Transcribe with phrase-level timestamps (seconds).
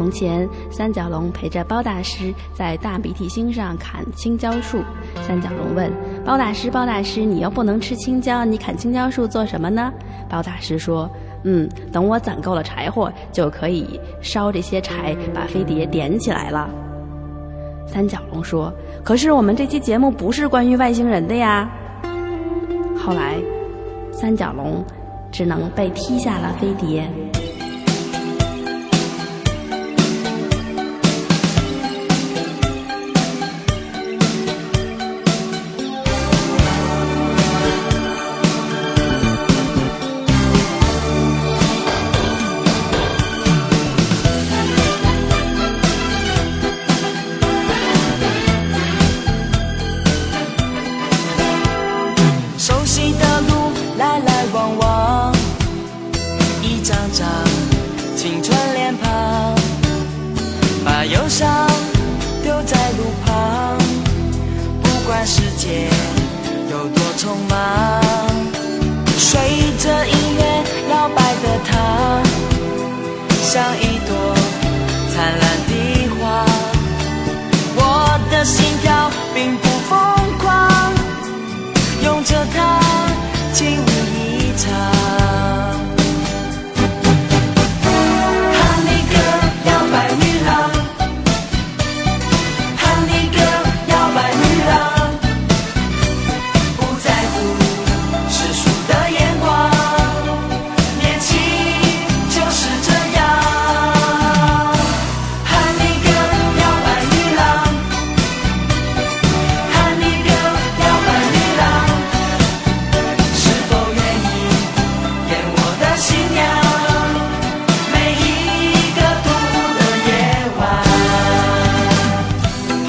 [0.00, 4.82] 从前，三角龙陪着包大师在大鼻涕星上砍青椒树。
[5.20, 5.92] 三角龙问
[6.24, 9.92] 包大师：“包大师，你又不能吃青椒，你砍青椒树做什么呢？”
[10.26, 11.06] 包大师说
[11.44, 16.70] ：“嗯，等我攒够了柴火，就可以烧这些柴，把飞碟点起来了。”
[17.86, 18.72] 三角龙说
[19.04, 21.70] ：“可是我们这期节目不是关于外星人的呀。”
[22.96, 23.36] 后来，
[24.10, 24.82] 三角龙
[25.30, 27.06] 只能被踢下了飞碟。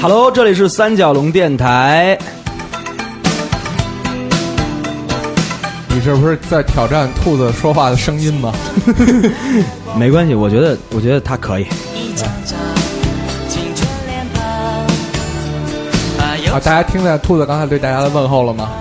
[0.02, 2.18] Hello，这里是三角龙电台。
[5.90, 8.52] 你这不是在挑战兔子说话的声音吗？
[9.96, 11.66] 没关系，我觉得，我觉得他可以。
[16.50, 18.72] 啊，大家听见兔子刚才对大家的问候了吗？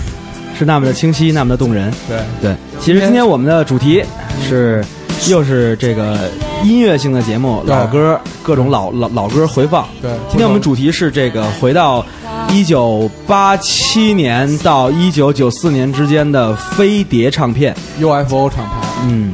[0.58, 1.92] 是那么的清晰，那么的动人。
[2.08, 4.02] 对，对，其实今天我们的主题
[4.48, 4.82] 是，
[5.28, 6.30] 又是这个
[6.62, 9.86] 音乐性的节目，老歌，各种老老老歌回放。
[10.00, 12.04] 对今天我们主题是这个回到
[12.50, 17.74] 一九八七年到一九九四年之间的飞碟唱片。
[17.98, 19.32] UFO 厂牌，嗯。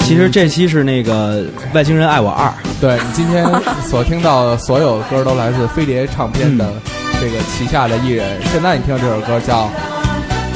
[0.00, 1.42] 其实这期是那个
[1.74, 2.48] 《外星人爱我二》。
[2.80, 3.46] 对你今天
[3.84, 6.72] 所听到的所有歌都来自飞碟唱片的
[7.20, 8.40] 这个旗下的艺人。
[8.50, 9.68] 现在你听到这首歌叫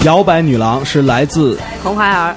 [0.05, 2.34] 摇摆女郎是来自红孩儿，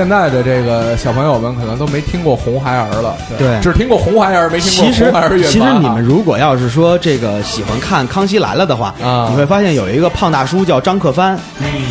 [0.00, 5.50] 现在的这个小朋友们可能都没听过红孩儿了，对只听过红孩儿，没听过其实红孩儿乐团啊。
[5.50, 11.38] 其实你们如果要是说这个喜欢看《康熙来了》的话，啊你会发现有一个胖大叔叫张克帆，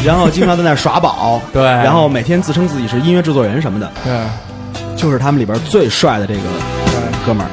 [0.04, 6.40] 然后经常在那耍宝，对然后每天自称自己是音乐制作人什么的，对就是他们里边最帅的这个
[6.88, 7.50] 对，哥们儿。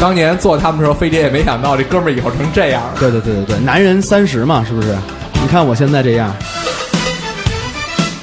[0.00, 2.82] 当年做他们的时候，飞碟也没想到这哥们儿以后成这样。
[2.98, 4.96] 对对对对对，男人三十嘛，是不是？
[5.40, 6.34] 你看我现在这样，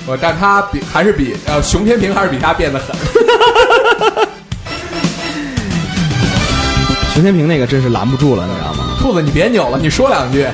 [0.08, 2.96] 我但他比还是比呃熊天平还是比他变得狠。
[7.14, 8.86] 熊天平那个真是拦不住了，你知道吗？
[9.02, 10.48] 兔子，你别扭了，你说两句。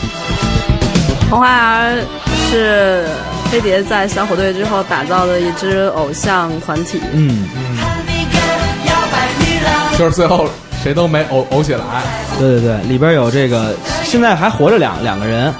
[1.30, 2.02] 红孩儿
[2.50, 3.06] 是
[3.50, 7.00] 飞碟在小虎队之后打造的一支偶像团体。
[7.12, 7.46] 嗯
[9.64, 9.96] 郎。
[9.98, 10.48] 就是最后
[10.82, 11.84] 谁都没偶偶起来，
[12.38, 15.52] 对对对，里边有这个，现在还活着两两个人，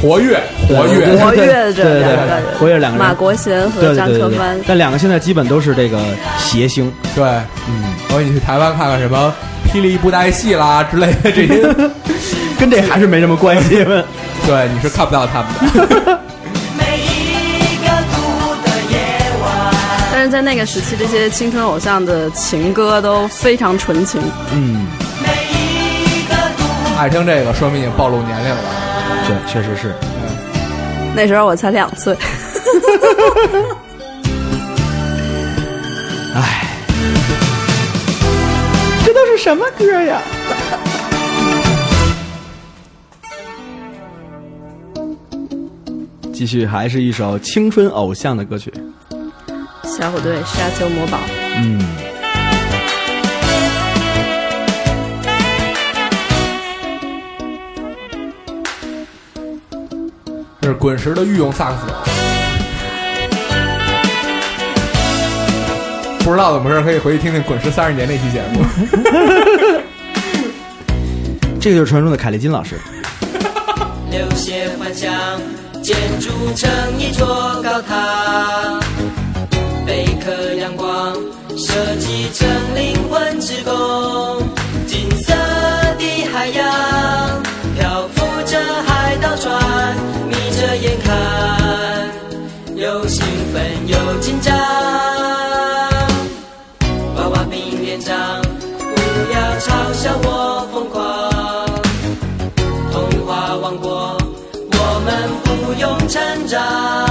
[0.00, 1.16] 活跃活跃。
[1.16, 4.60] 活跃对着对对两个人，活跃两个人马国贤和张对对对对克帆，。
[4.66, 5.98] 但两个现在基本都是这个
[6.38, 7.24] 谐星，对，
[7.68, 9.32] 嗯，我说你去台湾看看什么
[9.72, 11.62] 霹雳布袋戏啦之类的这些，
[12.58, 13.84] 跟这还是没什么关系。
[14.46, 16.20] 对，你是看不到他们的。
[16.78, 18.98] 每一个独的夜
[19.42, 19.74] 晚。
[20.12, 24.20] 但是在那个时期，这些青春偶像的情歌都非常纯情。
[24.52, 24.86] 嗯，
[25.20, 26.34] 每一个
[26.98, 28.56] 爱听这个，说明已经暴露年龄了。
[29.26, 29.92] 对，确实是。
[31.14, 32.16] 那时候我才两岁，
[36.34, 36.66] 哎，
[39.04, 40.20] 这都是什么歌呀？
[46.32, 48.72] 继续，还是一首青春偶像的歌曲。
[49.84, 51.18] 小虎队《沙丘魔堡》。
[51.56, 51.80] 嗯，
[60.78, 61.86] 滚石的御用萨克斯。
[66.24, 68.62] 不知道怎么回事，可以回去听听滚石三十年那期节目。
[71.60, 72.76] 这个就是传说中的凯利金老师。
[74.10, 75.12] 流血幻想，
[75.82, 77.26] 建筑成一座
[77.62, 78.78] 高塔，
[79.86, 81.14] 贝壳阳光
[81.56, 84.42] 设计成灵魂之宫，
[84.86, 85.32] 金色
[85.98, 87.42] 的海洋
[87.76, 89.96] 漂浮着海盗船，
[90.27, 90.27] 眯着眼
[91.08, 92.10] 看，
[92.76, 94.54] 又兴奋又紧张。
[97.16, 98.96] 娃娃兵连长，不
[99.32, 100.96] 要嘲笑我疯狂。
[102.92, 104.18] 童话王国，
[104.70, 105.08] 我们
[105.44, 107.07] 不用成长。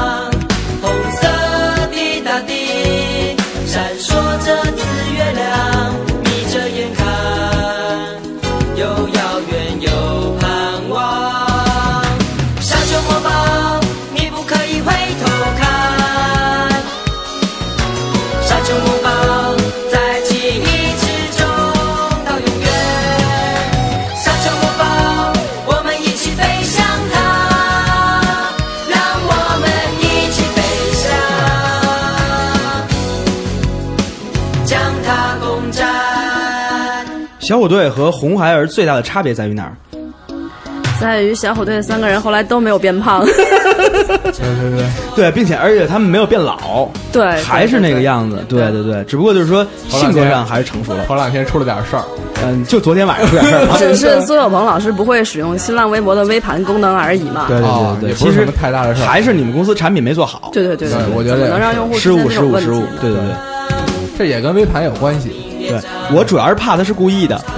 [37.47, 39.71] 小虎队和红孩儿最大的差别在于哪儿？
[40.99, 43.33] 在于小虎队三个人后来都没有变胖，对
[44.25, 44.85] 对对，
[45.15, 48.43] 对，并且而且他们没有变老，对，还是那个样子。
[48.49, 51.05] 对对对对，只不过就是说性格上还是成熟了。
[51.07, 52.03] 头两天出了点事儿，
[52.43, 53.65] 嗯，就昨天晚上出点事儿。
[53.79, 57.45] 只是苏有朋老师不会使用新浪微博的微盘功能而已嘛。
[57.47, 62.83] 对对啊对对，其实也不是什么太大的事儿还是你们公司产品没做好，对对对对我觉得能让用户失误失误失误。
[62.99, 63.35] 对对对
[64.17, 65.31] 这也跟微盘有关系。
[65.81, 67.39] 对，我主要是怕他是故意的。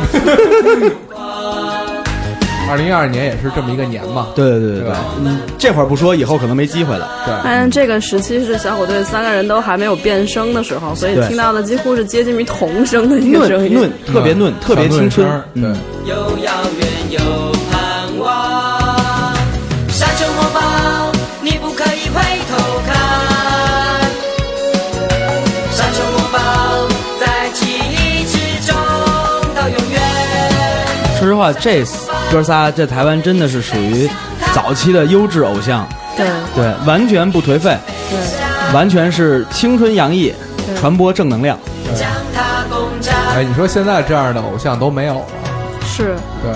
[2.70, 4.92] 二零一二年也是这么一个年嘛，对对对
[5.24, 7.10] 嗯，这会儿不说，以后可能没机会了。
[7.26, 13.74] 对，但这个时期是小虎队三个人都还没有变声的时候，所以听到的几乎是接近于童声的一个声音。
[13.74, 15.74] 嫩嫩，特别嫩，特别青春小嫩。
[15.74, 17.20] 声嗯儿，又遥远又
[31.40, 31.84] 话，这
[32.32, 34.10] 哥仨在台湾真的是属于
[34.54, 35.88] 早期的优质偶像，
[36.18, 37.78] 对对，完全不颓废，
[38.10, 40.34] 对，完全是青春洋溢，
[40.78, 41.58] 传播正能量。
[41.96, 43.16] 将它攻占。
[43.36, 45.26] 哎，你说现在这样的偶像都没有了，
[45.84, 46.54] 是对。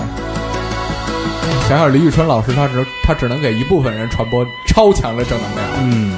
[1.68, 6.12] 想想李宇春老师，他只他只能给一部分人传播超强的正能量，嗯，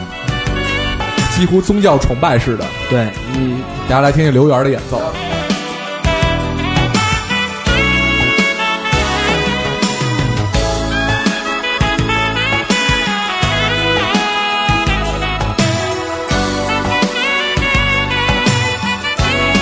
[1.37, 2.65] 几乎宗教崇拜似的。
[2.91, 5.01] 对，嗯，大家来听听刘源的演奏。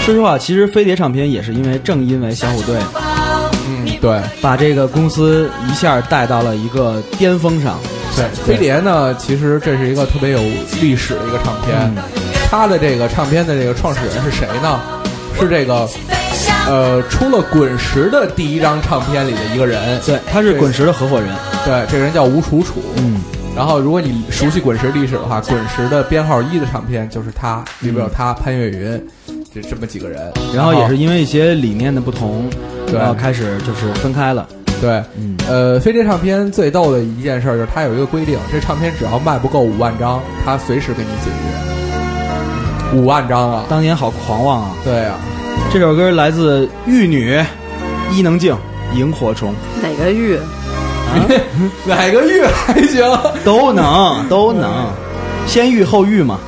[0.05, 2.77] 说实话，其实飞碟唱片也是因为正因为小虎队
[3.67, 7.79] 嗯，对把这个公司一下带到了一个巅峰上。
[8.15, 10.41] 对，飞碟呢，其实这是一个特别有
[10.83, 11.75] 历史的一个唱片。
[11.97, 12.03] 嗯
[12.51, 14.79] 它的这个唱片的这个创始人是谁呢？
[15.41, 15.89] 是这个
[16.69, 19.99] 呃，出了滚石的第一张唱片里的一个人。
[20.07, 21.35] 对，他是滚石的合伙人。
[21.65, 22.81] 对，这个人叫吴楚楚。
[22.97, 23.23] 嗯，
[23.57, 29.05] 然后，如果你熟悉滚石历史的话，滚石的编号一的唱片就是他，里边有他、潘越云，
[29.55, 30.33] 这这么几个人。
[30.55, 32.45] 然后也是因为一些理念的不同，
[32.93, 34.47] 然后开始就是分开了。
[34.81, 42.99] 对，嗯呃，飞碟唱片最逗的一件事就是它有一个规定，这唱片只要卖不够五万张，它随时给你解约。
[42.99, 43.65] 五万张啊！
[43.69, 44.71] 当年好狂妄啊！
[44.85, 45.17] 对啊，
[45.73, 47.43] 这首歌来自玉女
[48.13, 48.55] 伊能静，
[48.95, 50.39] 萤火虫哪个玉？
[51.87, 53.03] 哪个玉还行？
[53.45, 54.89] 都能都能，
[55.47, 56.39] 先玉后玉嘛。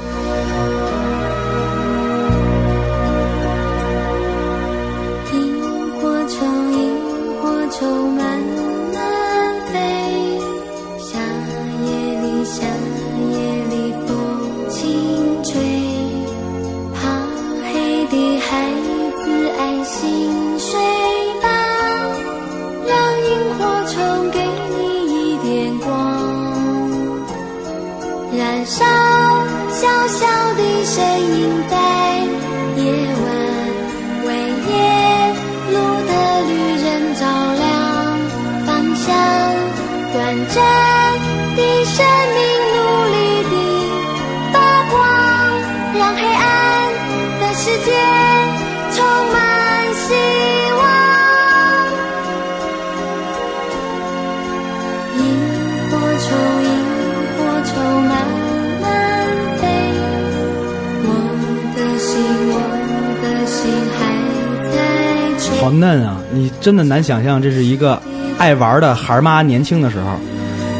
[65.66, 66.18] 好嫩啊！
[66.32, 68.00] 你真的难想象，这是一个
[68.38, 70.04] 爱玩的孩儿妈年轻的时候。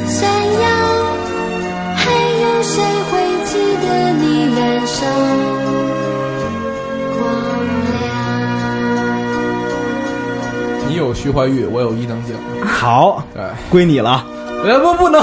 [0.06, 0.68] 闪耀，
[1.96, 5.04] 还有谁会记得你燃烧
[7.18, 7.26] 光
[7.98, 8.06] 亮？
[10.88, 12.36] 你有徐怀钰，我有伊能静。
[12.64, 14.24] 好，对，归你了，
[14.64, 15.20] 哎不不能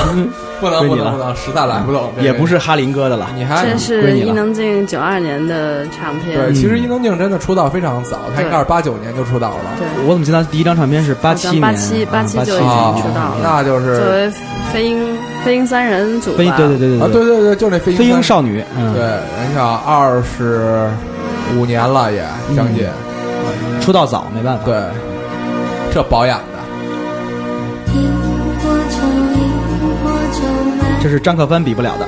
[0.63, 2.09] 不能不能不能，实在来不动。
[2.21, 3.27] 也不是哈林哥的了。
[3.35, 9.71] 你还这是伊能静九二年的唱片，对，其实伊能静真的出道非常早，她应该是对八九年就出道了。
[9.77, 11.61] 对，我怎么记得他第一张唱片是八七年？
[11.61, 14.31] 八七八七啊就已经啊出道了那就是作为
[14.71, 20.89] 飞鹰飞鹰三人组吧，飞对对对啊，对对对对，就那飞飞鹰少女，嗯，对，人家二十
[21.57, 22.23] 五年了也
[22.55, 22.87] 将近，
[23.81, 24.63] 出道早没办法。
[24.65, 24.81] 对，
[25.93, 26.39] 这保养
[31.03, 32.07] 这是张克帆比不了的。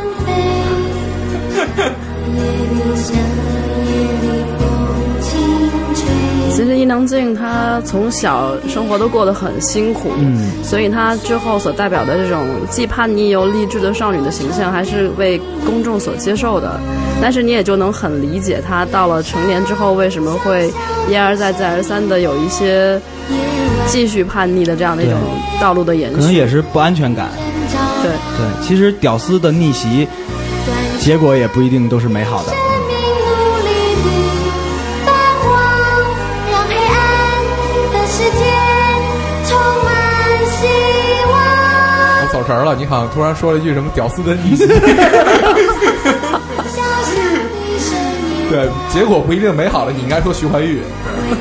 [6.54, 16.80] 其实伊能静她从小生活都过得很辛苦，嗯所以她之后所代表的这种既叛逆又励志的少女的形象，还是为公众所接受的。
[17.22, 20.72] 但是你也就能很理解她到了成年之后为什么会
[21.10, 22.98] 一而再再而三的有一些
[23.88, 25.20] 继续叛逆的这样的一种
[25.60, 26.16] 道路的延续。
[26.16, 27.28] 可能也是不安全感。
[28.06, 30.08] 对，对，其实屌丝的逆袭
[31.00, 32.50] 结果也不一定都是美好的。
[32.50, 32.56] 生
[32.88, 33.34] 命努
[33.64, 33.70] 力
[34.04, 34.08] 地
[35.06, 35.50] 发光，
[36.52, 36.96] 让黑暗
[37.94, 38.40] 的世界
[39.48, 39.88] 充满
[40.52, 40.68] 希
[41.32, 41.34] 望。
[42.22, 44.84] 我走神了，你好像突然说了一句什么“屌丝的逆袭小小的
[47.80, 49.92] 声音，”， 对，结果不一定美好了。
[49.92, 50.80] 你应该说徐怀钰，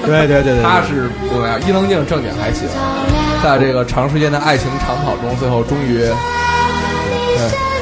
[0.07, 2.67] 对对对对，他是不怎么样，伊能静正经还行，
[3.43, 6.13] 在这个长时间的爱情长跑中，最后终于对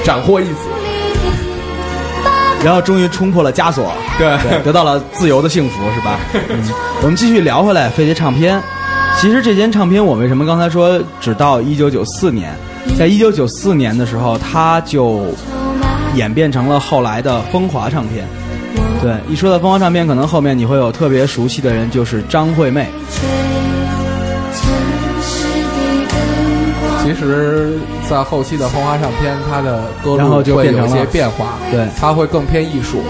[0.04, 0.54] 斩获一子，
[2.64, 6.18] 然后终于冲破了枷锁，对对，得到了自由的幸福，是吧？
[6.49, 6.62] 嗯，
[7.02, 8.61] 我们继续聊回来飞碟唱片。
[9.21, 12.52] 其实这间唱片，我为什么刚才说只到一九九四年？
[12.99, 15.26] 在一九九四年的时候，它就
[16.14, 18.26] 演变成了后来的风华唱片。
[19.00, 22.88] 对，一说到风华唱片，可能后面你会有特别熟悉的人，就是张惠妹。
[27.02, 27.78] 其实，
[28.09, 33.02] 在后期的风华唱片，它的歌然后路会有一些变化，对它会更偏艺术。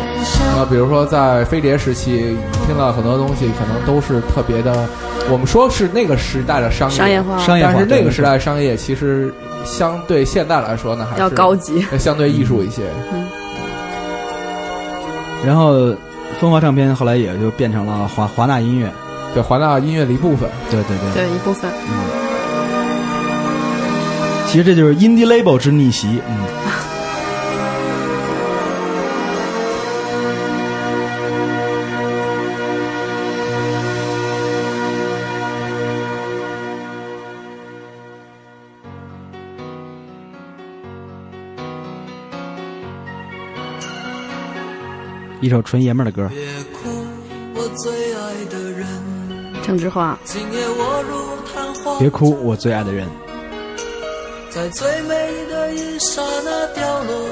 [0.57, 4.89] 那比如说在飞碟时期，听到很多东西可能都是特别的，
[5.31, 9.33] 我们说是那个时代的商业商业化商业化但是那个时对代商业其实
[9.65, 11.85] 相对现在来说呢，还是要高级。
[11.93, 12.83] 呃相对艺术一些。
[13.13, 13.27] 嗯
[15.45, 15.93] 然后
[16.41, 18.89] 风华唱片后来也就变成了华华纳音乐。
[19.35, 20.49] 对华纳音乐的一部分。
[20.71, 21.69] 对对对，对一部分，
[24.53, 26.21] 其实这就是 indie label 之逆袭。
[26.29, 26.45] 嗯。
[45.41, 46.39] 一首纯爷们儿的歌，别
[46.75, 46.91] 哭，
[47.55, 48.87] 我最爱的人，
[49.63, 53.09] 郑智化，今夜我如昙花，别哭，我最爱的人。
[54.55, 55.15] 在最美
[55.51, 57.27] 的一刹那掉落，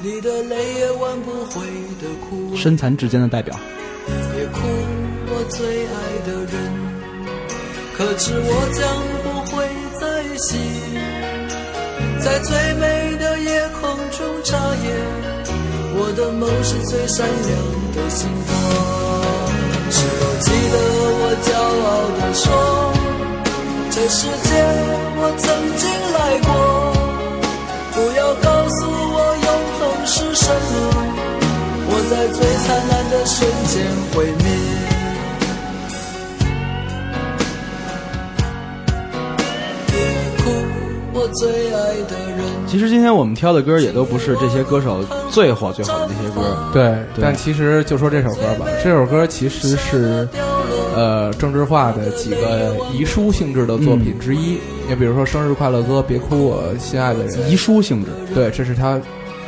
[0.00, 1.66] 你的泪也挽不回
[2.00, 2.56] 的哭。
[2.56, 3.58] 身残志坚的代表。
[4.32, 4.60] 别哭，
[5.26, 5.92] 我最爱
[6.24, 6.54] 的人，
[7.96, 8.80] 可知我将
[9.24, 9.66] 不会
[9.98, 10.06] 再
[10.38, 10.56] 醒，
[12.20, 14.86] 在最美的夜空中眨眼。
[15.96, 17.58] 我的梦是最闪亮
[17.92, 18.54] 的星光，
[19.90, 20.78] 只有记得
[21.18, 22.46] 我骄傲地说，
[23.92, 24.54] 这世界
[25.16, 26.48] 我曾经来过。
[27.92, 30.72] 不要告诉我永恒是什么，
[31.88, 34.46] 我在最灿烂的瞬间毁灭。
[39.88, 39.92] 别
[40.38, 40.42] 哭，
[41.12, 41.78] 我最爱
[42.08, 42.46] 的人。
[42.68, 46.70] 其实今天我们挑的歌也都不是这些歌手最火最火的那些歌。
[46.72, 46.84] 对，
[47.16, 50.28] 对但其实就说这首歌吧，这首歌其实是
[51.00, 54.58] 呃郑智化的几个遗书性质的作品之一。
[54.86, 59.00] 你、比如说《生日快乐歌》《别哭我心爱的人》，遗书性质，对，这是他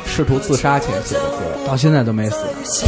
[0.05, 1.37] 试图自杀前写的歌。
[1.67, 2.87] 到现在都没死，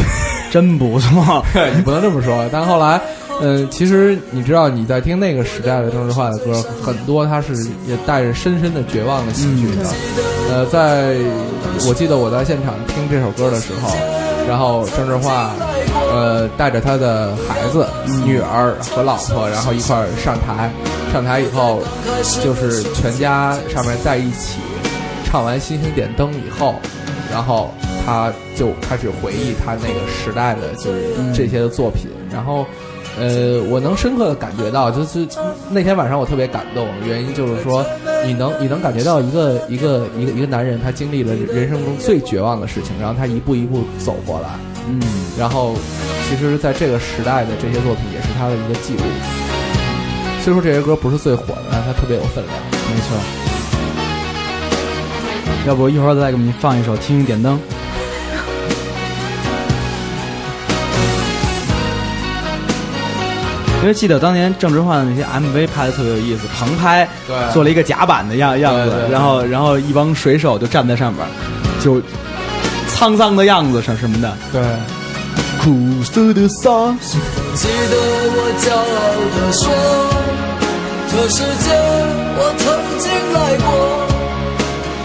[0.49, 1.45] 真不错。
[1.75, 2.49] 你不能这么说。
[2.51, 2.99] 但后来，
[3.41, 7.53] 嗯、其实你知道你在听那个时代的郑智化的歌，很多他是
[7.87, 9.85] 也带着深深的绝望的情绪的。
[10.49, 11.15] 呃，在
[11.87, 13.93] 我记得我在现场听这首歌的时候，
[14.47, 15.51] 然后郑智化
[15.93, 17.85] 呃带着他的孩子、
[18.23, 20.71] 女儿和老婆，然后一块儿上台。
[21.13, 21.81] 上台以后，
[22.43, 24.59] 就是全家上面在一起
[25.23, 26.75] 唱完《星星点灯》以后，
[27.31, 27.73] 然后
[28.05, 32.65] 他就开始回忆他那个时代的就是这些的作品，然后
[33.17, 35.25] 呃，我能深刻的感觉到，就是
[35.69, 37.85] 那天晚上我特别感动，原因就是说，
[38.25, 44.49] 你能你能感觉到一个一个一个一个男人，他经历了人生中最绝望的事情，然后他一步一步走过来，
[44.87, 45.01] 嗯，
[45.37, 45.75] 然后
[46.29, 49.03] 其实在这个时代的这些作品也是他的一个记录。
[50.43, 52.55] 虽说这些歌不是最火的，但它特别有分量。
[52.71, 53.17] 没错。
[55.67, 57.57] 要不一会儿再给你放一首《听听点灯》。
[63.81, 71.23] 因为记得当年郑智化的那些 MV 拍的特别有意思，棚拍，对做了一个甲板的样样子，对对对然后然后一帮水手就站在上面，
[71.79, 72.01] 就
[72.95, 74.61] 沧桑的样子什什么的，对，
[75.61, 76.95] 苦涩的沙，
[77.53, 77.95] 记得
[78.31, 78.79] 我骄傲
[79.35, 79.63] 的说，
[81.11, 81.65] 这世界
[82.37, 82.63] 我曾
[82.97, 83.67] 经来过。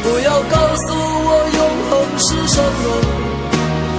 [0.03, 2.85] 不要告诉我永恒是什么，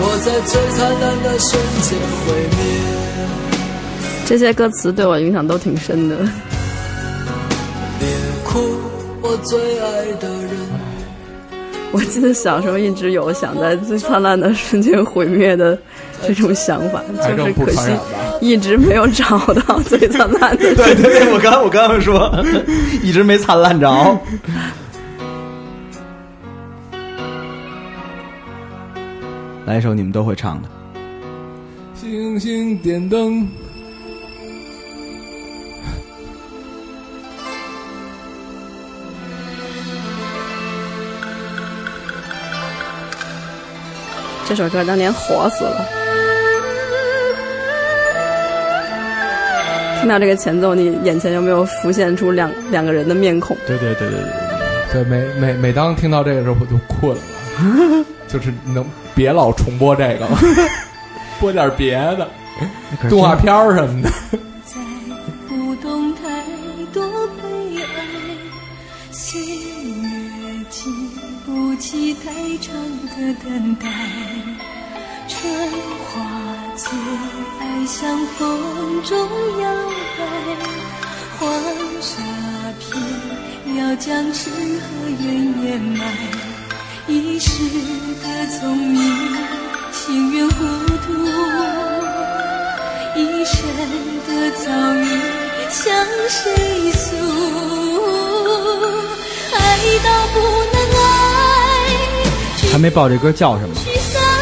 [0.02, 1.50] 我在最灿烂的瞬
[1.82, 1.88] 间
[2.26, 2.60] 毁灭。
[4.26, 6.16] 这些歌词对我影响都挺深的。
[8.00, 8.08] 别
[8.46, 8.80] 哭，
[9.22, 9.86] 我最爱
[10.20, 10.51] 的人。
[11.94, 15.78] 我记得小时候一直有想在最灿烂的瞬间毁灭的
[16.26, 17.92] 这种想法，就是可惜？
[18.40, 20.58] 一直没有找到最灿烂的。
[20.74, 22.34] 对对对，我刚我刚刚说，
[23.04, 24.18] 一直没灿烂着。
[29.66, 30.70] 来一首你们都会唱的，
[31.94, 33.48] 星星点灯。
[44.48, 45.86] 这首歌当年火死了。
[50.00, 53.56] 听到这个前奏，你眼前有没有浮现出两两个人的面孔？
[53.68, 54.26] 对对对对对。
[54.92, 57.22] 对，每每每当听到这个时候，我就困了，
[58.28, 60.38] 就是能别老重播这个了，
[61.40, 62.28] 播点别的，
[63.10, 64.10] 动画片儿什么的。
[69.12, 71.10] 岁月经
[71.46, 72.74] 不起太长
[73.10, 73.88] 的等待。
[75.42, 75.52] 春
[76.06, 76.22] 花
[76.78, 76.86] 最
[77.60, 79.18] 爱向风中
[79.60, 79.64] 摇
[80.16, 80.22] 摆，
[81.40, 81.42] 黄
[82.00, 82.22] 沙
[82.80, 82.86] 片
[83.76, 85.24] 要将痴和怨
[85.64, 86.06] 掩埋。
[87.08, 87.50] 一世
[88.22, 88.26] 的
[88.60, 89.02] 聪明，
[89.92, 90.54] 情愿糊
[91.08, 91.12] 涂。
[93.16, 93.58] 一生
[94.28, 94.30] 的
[94.64, 95.08] 遭遇
[95.72, 97.16] 向谁诉？
[99.56, 99.58] 爱
[100.04, 100.40] 到不
[100.72, 101.04] 能爱，
[102.72, 103.76] 还没报这歌叫什么？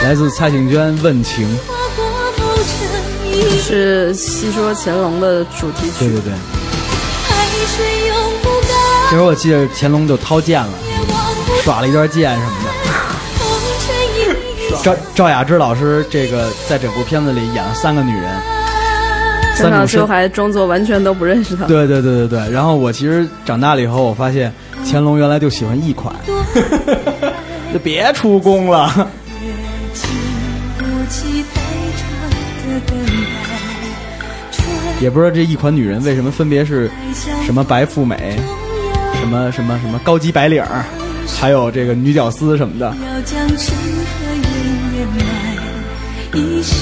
[0.03, 1.47] 来自蔡幸娟《问情》。
[3.61, 5.99] 是戏说乾隆的主题曲。
[5.99, 6.33] 对对对，
[7.27, 8.71] 海水永不干，
[9.11, 10.69] 这会儿我记得乾隆就掏剑了，
[11.63, 12.69] 耍了一段剑什么的。
[14.81, 18.31] 赵赵雅芝老师这个在整部片子里演了三个女人，
[19.55, 21.65] 三种身秋还装作完全都不认识她。
[21.65, 22.49] 对对对对对。
[22.49, 24.51] 然后我其实长大了以后，我发现
[24.89, 26.15] 乾隆原来就喜欢一款，
[27.71, 29.07] 就别出宫了。
[35.01, 36.91] 也不知道这一款女人为什么分别是
[37.45, 38.37] 什么白富美，
[39.19, 40.83] 什么什么什么高级白领儿，
[41.39, 42.87] 还有这个女屌丝什么的。
[42.87, 43.77] 要将痴和
[44.35, 44.43] 怨
[44.97, 45.21] 掩埋，
[46.33, 46.73] 一时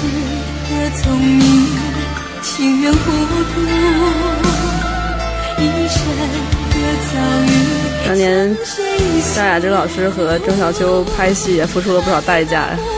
[0.69, 1.41] 的聪明，
[2.41, 3.61] 情愿糊涂，
[5.61, 5.97] 一生
[6.71, 6.75] 的
[7.07, 7.13] 遭
[7.45, 7.47] 遇。
[8.07, 8.83] 当年谁
[9.35, 12.69] 赵雅芝老师和郑少秋拍戏也付出了不少代价。
[12.75, 12.96] 不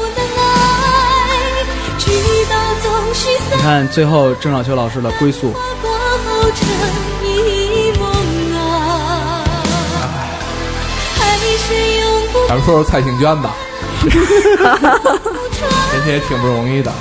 [3.28, 5.54] 你散，看最后郑少秋老师的归宿，
[12.48, 13.54] 咱们说说蔡幸娟吧，
[14.02, 14.12] 人
[16.06, 16.92] 家也挺不容易的。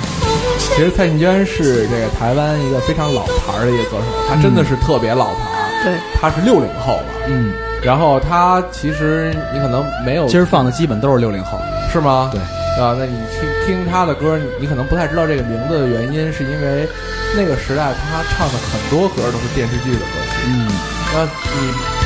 [0.75, 5.83] 其实蔡幸娟是这个台湾一个非常老牌儿的一个歌手，她真的是特别老牌儿。
[5.83, 7.03] 对，她是六零后吧？
[7.27, 11.59] 嗯，然后她其实你可能没有，今儿放的基本都是六零后。
[11.91, 12.29] 是吗？
[12.31, 12.39] 对，
[12.79, 16.87] 啊，那你听听他的歌，你你可能不太知道这个名字的原因，是因为
[17.35, 20.37] 那个时代他唱的很多歌都是电视剧的歌曲。
[20.47, 20.67] 嗯，
[21.13, 21.29] 那你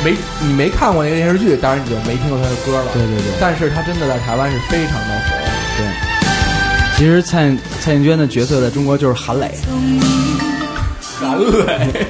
[0.04, 2.84] 没你没看过那个电视剧，当然你就没听过他的歌了。
[2.92, 5.36] 对对对但是他真的在台湾是非常的火。
[5.78, 5.86] 对。
[6.96, 9.52] 其实蔡蔡幸娟的角色在中国就是韩磊，
[11.18, 12.06] 韩磊，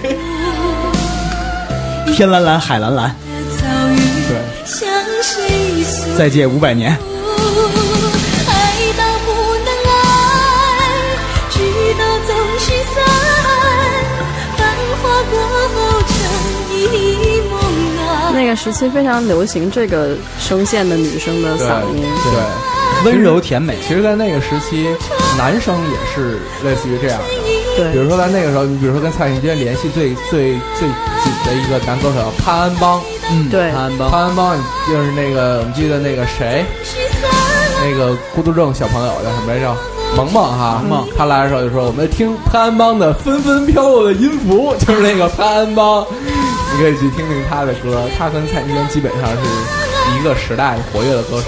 [2.15, 3.15] 天蓝蓝，海蓝蓝，
[4.29, 4.37] 对？
[6.17, 6.97] 再借五百年。
[18.65, 22.03] 时期非常流行这个声线的女生的嗓音。
[22.03, 23.05] 对。
[23.05, 23.77] 温柔甜美。
[23.87, 24.89] 其实，在那个时期，
[25.37, 27.25] 男生也是类似于这样的。
[27.77, 34.57] 对比如说在那个时候，你比如说跟蔡幸娟联系最最最紧的一个男歌手潘安邦，嗯，对潘安邦，潘安邦
[34.89, 36.65] 就是那个我们记得那个谁，
[37.85, 39.77] 那个孤独症小朋友叫什么来着？
[40.17, 46.07] 萌萌哈，萌萌他来的时候就说我们听潘安邦的纷纷飘落的音符，就是那个潘安邦，
[46.77, 49.39] 你可以去听听他的歌，他跟蔡依林基本上是
[50.19, 51.47] 一个时代活跃的歌手。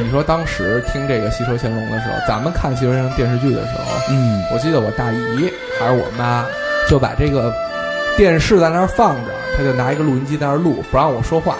[0.00, 6.46] 你说当时听这个《戏说乾隆》的时候，咱们看《戏说乾隆》电视剧的时候，嗯，我记得我大姨还是我妈，
[6.88, 7.52] 就把这个
[8.16, 11.58] 电视在那儿放着，她就拿一个录音机在那儿录，不让我说话。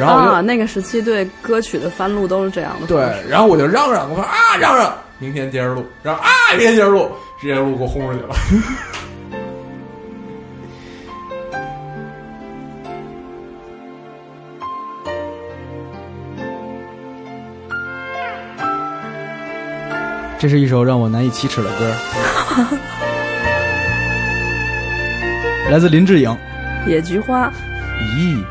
[0.00, 2.86] 然后、啊，那个时期对歌曲的翻录都是这样的。
[2.86, 8.34] 对，然后我就嚷嚷，我说啊嚷嚷，明天接着录，然后啊明天接着录，直接录给我轰出去了。
[20.38, 21.94] 这是一首让我难以启齿的歌，
[25.70, 26.34] 来自林志颖。
[26.86, 27.52] 野菊花，
[28.16, 28.42] 咦，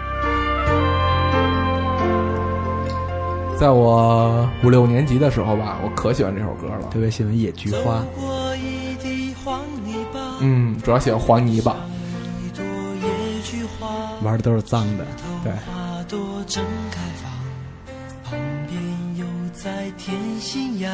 [3.59, 6.87] 在我五六年级的时候吧，我可喜欢这首歌了。
[6.89, 8.01] 特别喜欢野菊花。
[10.39, 11.75] 嗯，主要喜欢黄泥巴。
[12.41, 13.89] 一朵野菊花，
[14.23, 15.05] 玩的都是脏的。
[15.43, 16.17] 对，花朵
[16.47, 17.29] 正开放，
[18.23, 18.81] 旁边
[19.17, 20.89] 又在天心崖，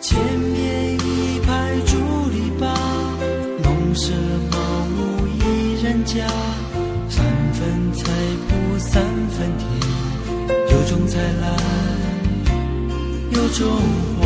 [0.00, 1.96] 前面一排竹
[2.32, 2.66] 篱笆，
[3.62, 4.12] 农舍
[4.50, 4.58] 茅
[4.98, 6.26] 屋一人家，
[7.08, 8.10] 三分菜
[8.48, 9.69] 圃三分田，
[11.10, 11.44] 有种菜来，
[13.32, 13.66] 有种
[14.20, 14.22] 花。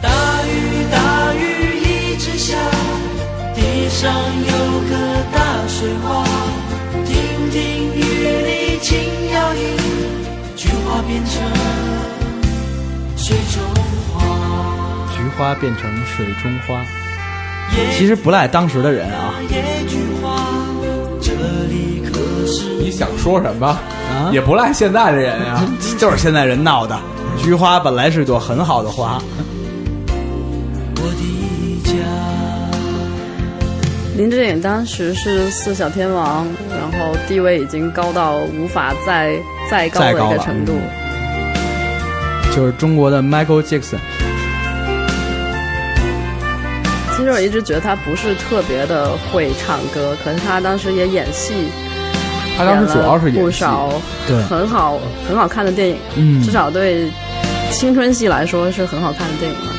[0.00, 0.08] 大
[0.44, 1.42] 雨大雨
[1.80, 2.56] 一直下，
[3.54, 4.52] 地上有
[4.88, 4.92] 个
[5.32, 6.24] 大水花，
[7.04, 7.60] 亭亭
[7.96, 8.00] 玉
[8.46, 8.90] 立轻
[9.32, 9.56] 摇曳，
[10.56, 11.32] 菊花变成
[13.16, 13.60] 水中
[14.14, 14.22] 花。
[15.16, 16.84] 菊花变成水中花，
[17.96, 19.34] 其实不赖当时的人啊
[22.80, 23.66] 你想说什么？
[23.66, 25.64] 啊，也不赖现在的人呀、
[25.98, 26.98] 就是现在人闹的。
[27.38, 29.20] 菊花本来是朵很好的花，
[30.96, 31.92] 我的家。
[34.16, 39.34] 林志颖当时是四小天王，然后地位已经高到无法再
[39.70, 40.74] 再高的一个程度。
[42.54, 43.96] 就是中国的 Michael Jackson。
[47.16, 51.68] 其实我一直觉得他不是特别的会唱歌，可是他当时也演戏，
[52.56, 53.92] 他当时主要是演了不，少
[54.26, 57.10] 对很好很好看的电影，嗯至少对
[57.70, 59.72] 青春戏来说是很好看的电影了。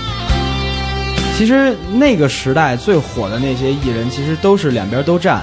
[1.38, 5.42] 其实那个时代最火的那些艺人，其实都是两边都站，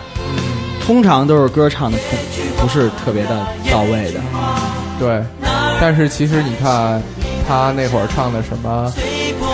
[0.87, 4.21] 通常都是歌唱的不不是特别的到位的。
[4.99, 5.23] 对。
[5.81, 7.03] 但是其实你看，
[7.49, 8.93] 他那会儿唱的什么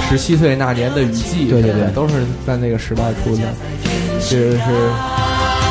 [0.08, 3.42] 《十七岁那年的雨季》，对对对都是在那个时代出的。
[4.18, 4.90] 其实是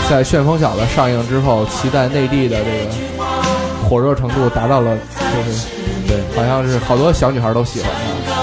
[0.09, 5.67] 在《旋风小子》上映之后，其在内地的这个火热程度达到了，就是
[6.07, 8.35] 对，好像是好多小女孩都喜欢他。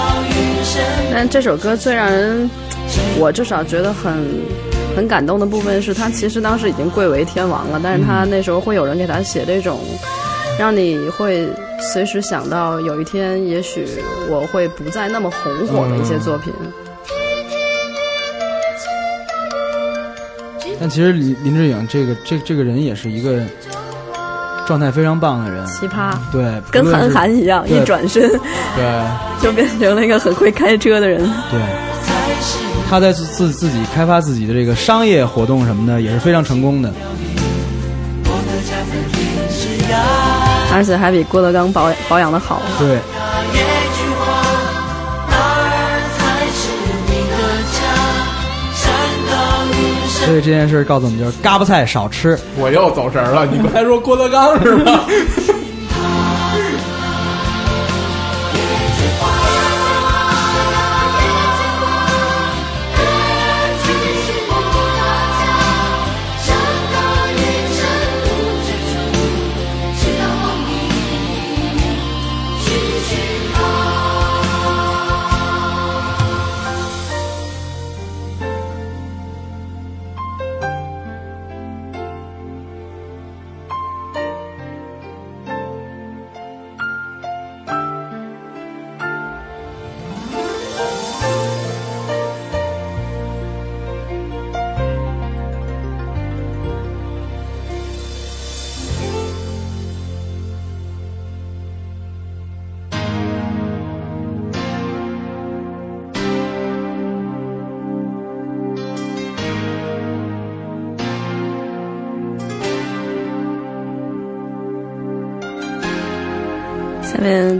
[1.13, 2.49] 但这首歌最让人，
[3.17, 4.13] 我至少觉得很
[4.95, 9.79] 很感动的部分是，他其实当时已经贵为天王了，但是他那时候会有人给他写这种，
[10.59, 11.47] 让你会
[11.79, 13.87] 随时想到有一天，也许
[14.29, 16.53] 我会不再那么红火的一些作品。
[20.83, 23.41] 但其实林林志颖这个这这个人也是一个
[24.67, 28.29] 状态非常棒的人，奇葩，对，跟韩寒一样，一转身
[28.75, 29.03] 对，
[29.41, 31.23] 就变成了一个很会开车的人。
[31.49, 31.61] 对，
[32.89, 36.91] 他在自自自己开发自己的这个商业活动什么的也是非常成功的。
[40.73, 42.61] 而且还比郭德纲保保养的好。
[42.77, 42.99] 对，
[50.25, 52.37] 所以这件事告诉我们就是嘎巴菜少吃。
[52.57, 53.45] 我又走神了。
[53.45, 55.05] 你刚才说郭德纲是吧？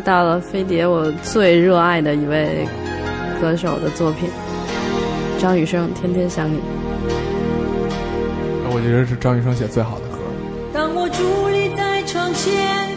[0.04, 2.68] 到了飞碟我最热爱的一位
[3.40, 4.30] 歌手的作品，
[5.40, 6.58] 张雨生《天天想你》。
[8.70, 10.18] 我觉得是张雨生写最好的歌。
[10.74, 12.90] 当我伫立在窗前，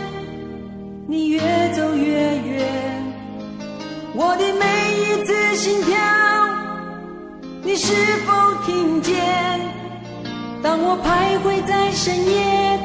[1.06, 1.38] 你越
[1.72, 2.64] 走越远，
[4.14, 4.66] 我的每
[4.98, 5.94] 一次心跳，
[7.62, 7.94] 你是
[8.26, 8.32] 否
[8.66, 9.14] 听见？
[10.60, 12.80] 当我徘徊在深夜，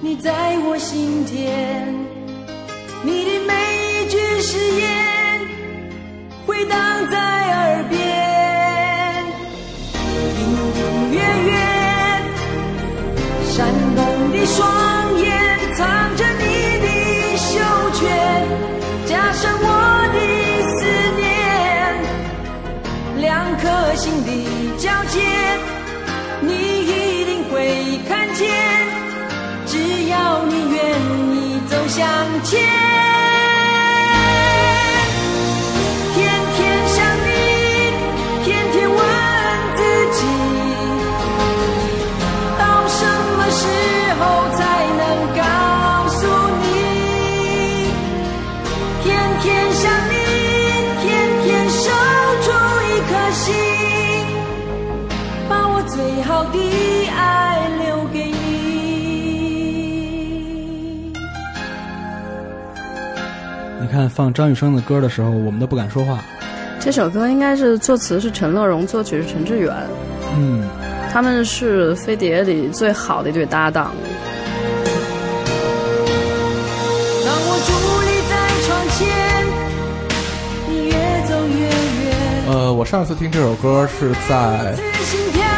[0.00, 1.92] 你在我心间，
[3.06, 3.52] 你的每
[4.02, 4.86] 一句誓言
[6.46, 8.00] 回荡在耳边，
[10.40, 10.40] 隐
[10.74, 10.80] 隐
[11.12, 11.52] 约约。
[13.46, 13.56] 闪
[13.94, 14.00] 动
[14.32, 14.56] 的双
[15.18, 15.28] 眼
[15.74, 16.42] 藏着你
[16.80, 16.86] 的
[17.36, 17.52] 羞
[17.92, 18.00] 怯，
[19.06, 19.68] 加上我
[20.14, 20.18] 的
[20.72, 20.80] 思
[21.20, 21.22] 念，
[23.20, 23.62] 两颗
[23.94, 24.28] 心的
[24.78, 25.20] 交界，
[26.40, 26.48] 你
[26.86, 28.48] 一定会看见。
[29.66, 29.72] 只
[30.08, 30.80] 要你愿
[31.34, 32.06] 意走向
[32.44, 32.60] 前，
[63.94, 66.18] 看放张雨生的歌的时候，我们都不敢说话。
[66.80, 69.72] 这首歌应该是作词是陈乐融，作曲是陈志远，
[70.36, 70.68] 嗯，
[71.12, 73.92] 他们是飞碟里最好的一对搭档。
[77.24, 77.70] 当我伫
[78.04, 78.34] 立在
[78.66, 79.06] 窗前，
[80.68, 80.92] 你越
[81.28, 81.68] 走越
[82.08, 82.12] 远，
[82.48, 84.74] 呃，我上次听这首歌是在。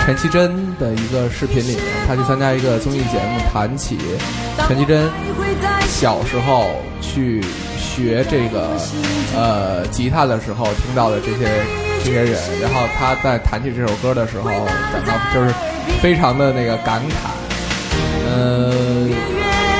[0.04, 3.98] 陈绮贞的一个视频里面，她去参加一个综艺节目，谈起
[4.68, 5.10] 陈绮贞
[5.88, 6.70] 小时候
[7.00, 7.42] 去
[7.96, 8.76] 学这个
[9.34, 11.48] 呃吉他的时候听到的这些
[12.04, 14.50] 这些人，然后他在弹起这首歌的时候，
[14.92, 15.54] 感到就是
[16.02, 17.32] 非常的那个感慨。
[18.28, 19.08] 呃，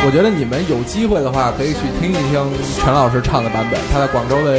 [0.06, 2.40] 我觉得你们有机会的话，可以去听一听
[2.78, 3.78] 陈老师唱的版本。
[3.92, 4.56] 他在广州的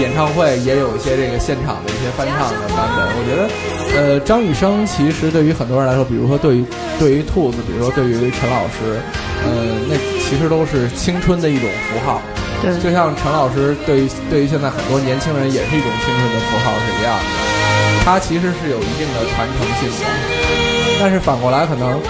[0.00, 3.06] 演唱会也有一些这个现场的一些翻唱的版本。
[3.14, 3.48] 我觉得，
[3.94, 6.64] 呃，张雨生其实对于很多人来说，比如说对于
[6.98, 8.98] 对于兔子，比如说对于陈老师，
[9.44, 12.20] 呃，那其实都是青春的一种符号。
[12.62, 17.24] 对就像陈老师对于对于现在很多年轻人也是一种青春的符号是一样的。
[18.04, 20.06] 它其实是有一定的传承性的。
[21.00, 22.00] 但是反过来，可能，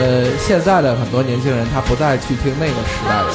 [0.00, 3.32] 呃，现在的很多年轻人他不再去听那个时代的歌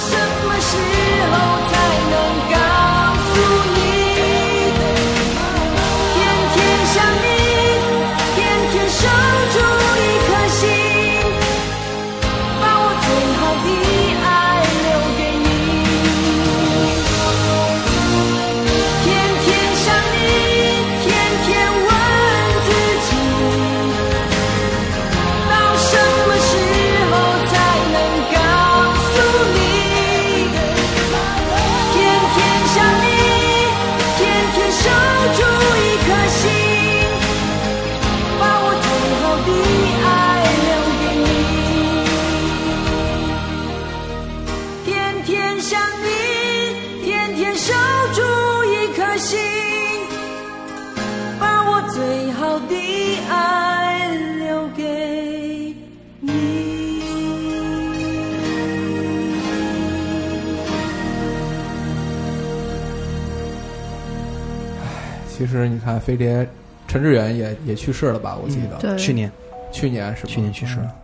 [65.52, 66.48] 实你看，飞碟
[66.88, 68.38] 陈志远也也去世了吧？
[68.42, 69.32] 我记得、对，去年
[69.72, 70.30] 去年是吧？
[70.30, 70.96] 去年去世了。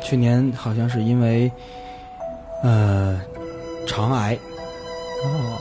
[0.00, 1.50] 去年好像是因为，
[2.62, 3.20] 呃，
[3.86, 4.38] 肠癌。
[5.24, 5.58] 哦，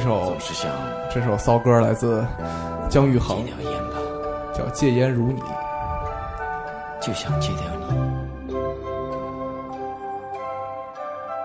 [0.00, 0.70] 首总是想
[1.12, 2.26] 这首骚歌来自
[2.88, 3.96] 姜育戒恒，掉烟吧，
[4.54, 5.40] 叫《戒烟如你》。
[7.00, 7.86] 就想戒掉你。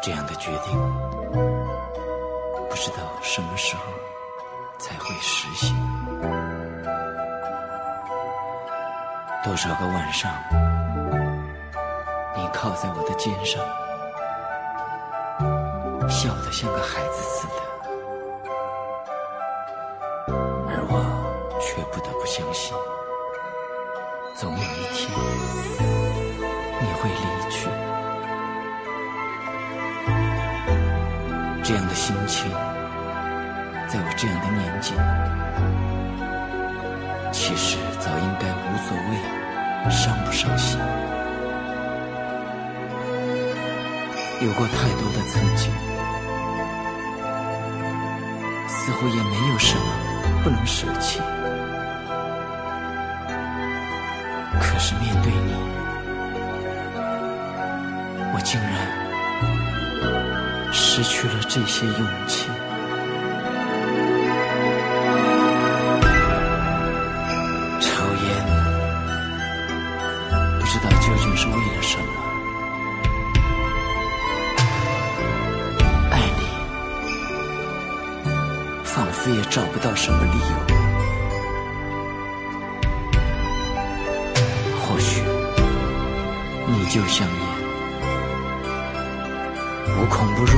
[0.01, 0.77] 这样的决定，
[2.69, 3.83] 不知道什么时候
[4.77, 5.73] 才会实现。
[9.43, 10.31] 多少个晚上，
[12.35, 13.63] 你靠在我的肩上，
[16.09, 17.53] 笑得像个孩子似的，
[21.65, 22.75] 却不得不相信，
[24.35, 25.09] 总有一天
[26.79, 27.67] 你会离去。
[31.63, 32.51] 这样的心情，
[33.89, 34.93] 在我这样的年纪，
[37.31, 40.79] 其实早应该无所谓，伤不伤心。
[44.41, 45.73] 有过太多的曾经，
[48.67, 49.81] 似乎也没有什么
[50.43, 51.19] 不能舍弃。
[54.87, 55.51] 是面对你，
[58.35, 58.71] 我竟然
[60.71, 62.47] 失去了这些勇气。
[67.81, 68.27] 抽烟，
[70.59, 72.05] 不知道究竟是为了什么。
[76.11, 76.45] 爱你，
[78.83, 80.74] 仿佛也找不到什么理由。
[86.95, 87.35] 你就像烟，
[89.97, 90.57] 无孔不入，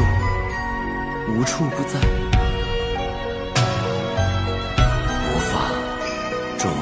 [1.33, 1.99] 无处不在，
[5.33, 5.71] 无法
[6.59, 6.77] 捉摸。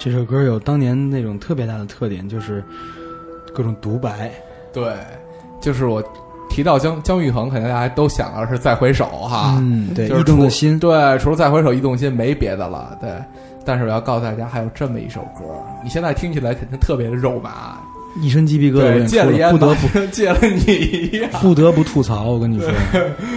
[0.00, 2.60] 这首歌有当年那种特别大的特点，就是
[3.54, 4.32] 各种独白。
[4.72, 4.96] 对，
[5.60, 6.02] 就是我
[6.58, 10.76] 提到姜姜育恒，肯定大家都想到是再回首哈，嗯，对，就是异动的心。
[10.76, 12.98] 对，除了再回首，异动心没别的了。
[13.00, 13.10] 对，
[13.64, 15.44] 但是我要告诉大家，还有这么一首歌，
[15.84, 17.78] 你现在听起来肯定特别的肉麻，
[18.20, 21.30] 一身鸡皮疙瘩戒了烟不得不 戒了你一样。
[21.40, 22.24] 不得不吐槽。
[22.24, 22.68] 我跟你说，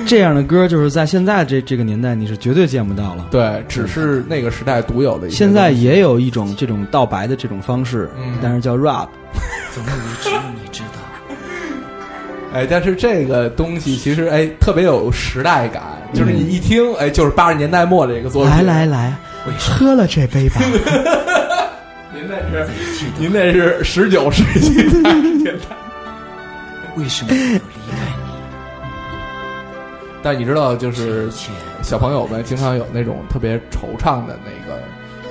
[0.07, 3.27] 这样的歌就是在现在这这个年代你是绝对见不到了。
[3.29, 9.09] 对，只是那个时代独有的一现在也有一种这种道白的这种方式，嗯但是叫 rap。
[9.75, 11.00] 总以为只有你知道。
[12.53, 15.81] 哎，但是这个东西其实哎特别有时代感，
[16.13, 18.51] 就是你一听哎就是八十年代末的这个作品。
[18.51, 19.15] 来来来，
[19.57, 20.59] 喝了这杯吧。
[22.13, 22.67] 您那是
[23.17, 24.99] 您那是十九世纪的
[25.39, 25.63] 年代。
[26.97, 27.57] 为什么我要离
[27.89, 28.31] 开你？
[30.21, 31.29] 但你知道，就是
[31.81, 34.77] 小朋友们经常有那种特别惆怅的那个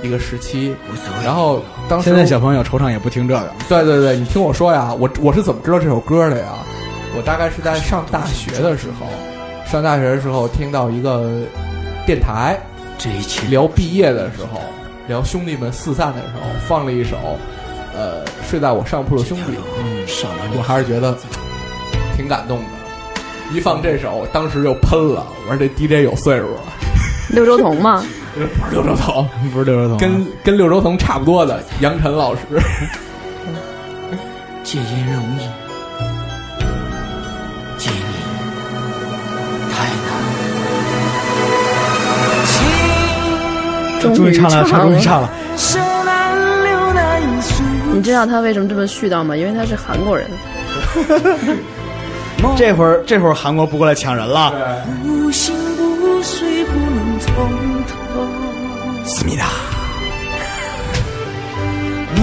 [0.01, 0.75] 一个时期。
[1.23, 3.51] 然后当时现在小朋友惆怅也不听这个。
[3.69, 6.47] 对对对，你听我说呀，我我是怎么知道这首歌的呀？
[7.15, 9.05] 我大概是在上大学的时候，
[9.65, 11.29] 上大学的时候听到一个
[12.05, 12.57] 电台
[12.97, 14.61] 这一期聊毕业的时候，
[15.07, 17.17] 聊兄弟们四散的时候，放了一首，
[17.93, 20.05] 呃，睡在我上铺的兄弟，嗯，
[20.57, 21.15] 我还是觉得
[22.15, 22.65] 挺感动的。
[23.53, 26.61] 一放这首，当时就喷了，我说这 DJ 有岁数了，
[27.29, 28.01] 六周彤吗，
[28.33, 32.41] 不是六周彤，不是六周彤啊，跟跟六周彤差不多的杨晨老师。
[34.63, 35.49] 戒烟容易，
[44.01, 45.29] 终终于唱了，唱终于唱了。
[47.93, 49.35] 你知道他为什么这么絮叨吗？
[49.35, 50.27] 因为他是韩国人。
[52.57, 54.51] 这会儿这会儿韩国不过来抢人了。
[59.03, 59.45] 思密达，
[62.15, 62.21] 你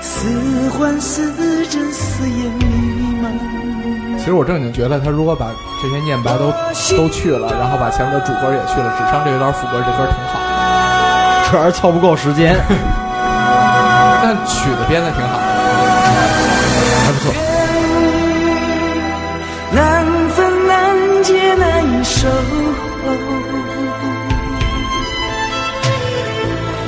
[0.00, 0.28] 似
[0.70, 1.32] 幻似
[1.70, 2.50] 真，似烟。
[4.26, 5.46] 其实我正经觉得，他如果把
[5.80, 6.52] 这些念白都
[6.96, 11.48] 都去了，然后把前面的主歌也去了，只唱这一段副歌，这歌挺好的。
[11.48, 12.56] 主要是凑不够时间，
[14.20, 15.44] 但曲子编的挺好的。
[17.04, 17.32] 还不错。
[19.70, 22.34] 难分难解难以守候，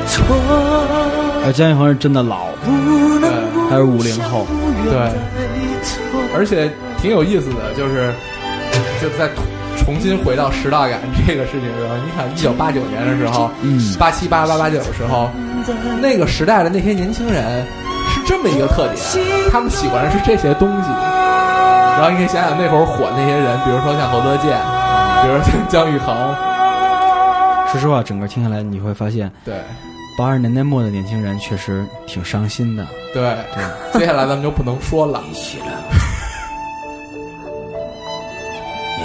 [0.09, 0.17] 错
[1.45, 2.73] 呃，姜育恒是真的老，不
[3.21, 3.31] 能
[3.71, 4.45] 他是五零后，
[4.91, 5.13] 对，
[5.85, 6.03] 错。
[6.37, 6.71] 而且
[7.01, 8.13] 挺有意思的，就是
[9.01, 9.29] 就在
[9.79, 15.31] 重新回到时代感这个事情上，你看一九八九年的时候，嗯八七八八八九的时候，
[16.01, 17.65] 那个时代的那些年轻人
[18.11, 18.97] 是这么一个特点，
[19.51, 20.91] 他们喜欢的是这些东西。
[21.99, 24.57] 然后你可以想想那会儿火那些人，比如说像侯德健，
[25.23, 26.15] 比如说像姜育恒，
[27.73, 29.55] 说实话，整个听下来你会发现，对
[30.17, 32.87] 八十年代末的年轻人确实挺伤心的。
[33.13, 34.01] 对对。
[34.01, 35.21] 接下来咱们就不能说了，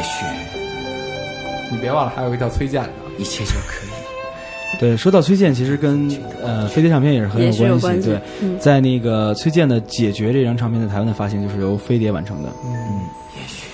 [0.04, 0.26] 许。
[1.72, 2.90] 你别忘了还有一个叫崔健的。
[3.18, 3.90] 一切就可以。
[4.80, 6.10] 对，说到崔健，其实跟
[6.42, 8.58] 呃飞碟唱片也是很有关系关对，嗯。
[8.60, 12.50] 在那个崔健的《解决》这张唱片在台湾的发行，就是由飞碟完成的。
[12.66, 13.00] 嗯，
[13.36, 13.68] 也许。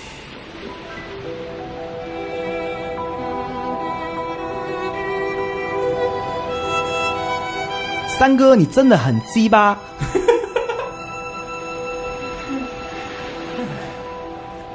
[8.19, 9.79] 三哥，你真的很鸡巴。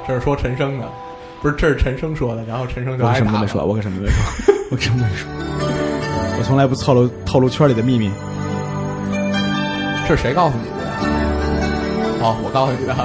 [0.07, 0.87] 这是说陈升的，
[1.45, 4.17] 不是，这是陈升说的，然后陈升就我什么都没说，我可什么都没说，
[4.71, 5.29] 我可什么都没说，
[6.39, 8.09] 我从来不透露透露圈里的秘密。
[10.07, 10.71] 这是谁告诉你的？
[12.23, 12.95] 哦，我告诉你的。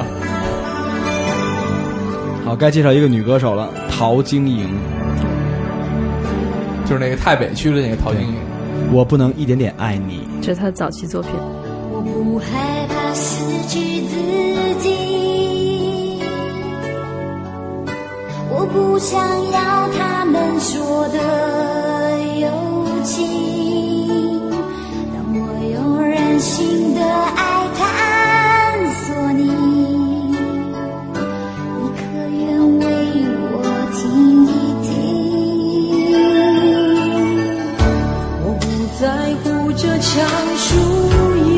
[2.47, 4.71] 好，该介绍一个女歌手了，陶晶莹。
[6.87, 8.35] 就是那个太北区的那个陶晶莹。
[8.91, 10.27] 我不能一点点爱你。
[10.41, 11.31] 这是他的早期作品。
[11.93, 14.17] 我不害怕失去自
[14.81, 15.40] 己，
[18.73, 19.19] 不想
[19.51, 21.19] 要他们说的
[22.39, 22.49] 友
[23.03, 24.49] 情。
[25.13, 25.37] 当我
[25.73, 27.81] 用任性的爱探
[28.95, 29.43] 索你，
[31.77, 32.01] 你可
[32.31, 32.41] 愿
[32.79, 32.83] 为
[33.53, 33.55] 我
[33.97, 33.99] 听
[34.47, 34.49] 一
[34.87, 34.89] 听？
[38.45, 38.63] 我不
[39.01, 39.05] 在
[39.43, 40.09] 乎这场
[40.57, 40.69] 输
[41.49, 41.51] 赢，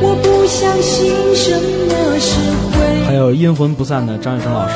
[0.00, 0.96] 我不相信
[1.34, 1.77] 什么。
[3.18, 4.74] 有阴魂不散的张雨生老师。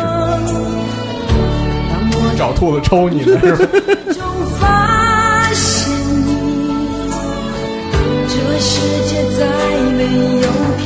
[2.36, 3.66] 找兔子抽你呢是吧？
[4.12, 4.22] 中
[4.59, 5.90] 发现
[6.26, 6.26] 你，
[8.28, 9.47] 这世界再
[9.93, 10.03] 没
[10.40, 10.82] 有平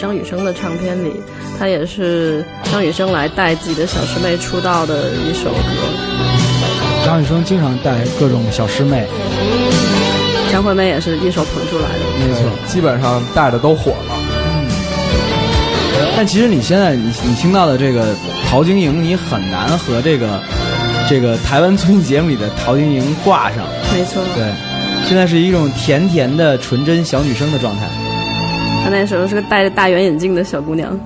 [0.00, 1.20] 张雨生的唱片里，
[1.58, 2.42] 它也是
[2.72, 5.60] 张雨生来带自己的小师妹出道的一首歌。
[7.04, 9.06] 张雨生经常带各种小师妹，
[10.50, 12.26] 张惠妹也是一手捧出来的。
[12.26, 12.50] 没错。
[12.66, 14.14] 基本上带的都火了。
[14.14, 14.70] 嗯
[16.16, 18.14] 但其实你现在你你听到的这个
[18.46, 20.40] 陶晶莹，你很难和这个
[21.08, 23.66] 这个台湾综艺节目里的陶晶莹挂上。
[23.92, 24.50] 没错，对，
[25.06, 27.86] 现在是一种甜甜的纯真小女生的状态。
[28.82, 30.98] 她那时候是个戴着大圆眼镜的小姑娘。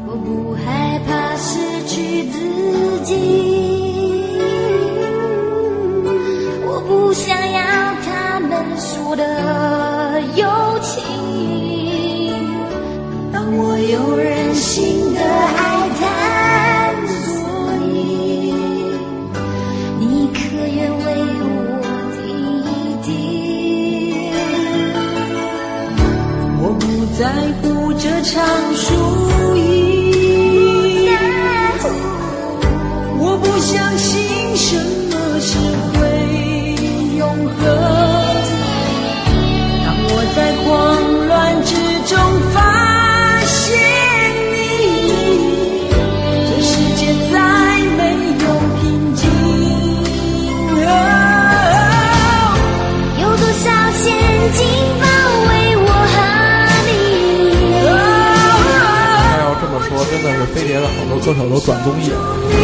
[60.44, 62.16] 是飞碟的好多歌手都转综艺了。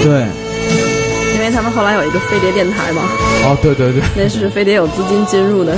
[0.02, 0.26] 对，
[1.34, 3.02] 因为他们后来有一个飞碟电台嘛，
[3.44, 5.74] 哦，对对对，那是飞碟有资金进入的。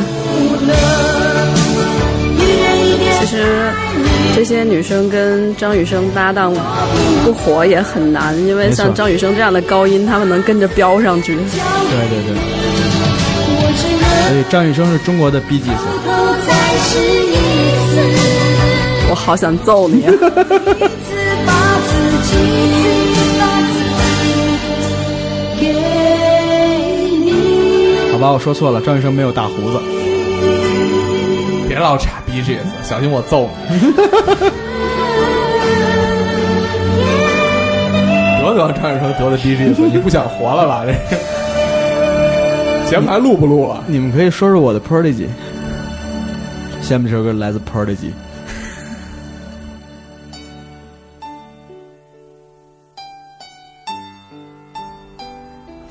[3.21, 3.45] 其实
[4.35, 6.53] 这些女生跟张雨生搭档
[7.25, 11.37] 不火也很难，因为像张雨生这样的高音，他们能跟着飙上去。
[11.37, 11.43] 对
[12.09, 12.35] 对对。
[14.29, 15.69] 所以张雨生是中国的 B 一次，
[19.11, 20.13] 我好想揍你、啊！
[28.13, 29.81] 好吧，我说错了，张雨生没有大胡子。
[31.69, 33.81] 别老插 B G S，小心我揍你。
[38.43, 40.85] 得得，张雨生得的 B G S，你不想活了吧？
[40.87, 40.99] 这个
[42.91, 43.83] 节目还录不录了？
[43.87, 45.27] 你们可以说说我的 Prodigy。
[46.83, 48.13] 下面这首歌来自 Prodigy。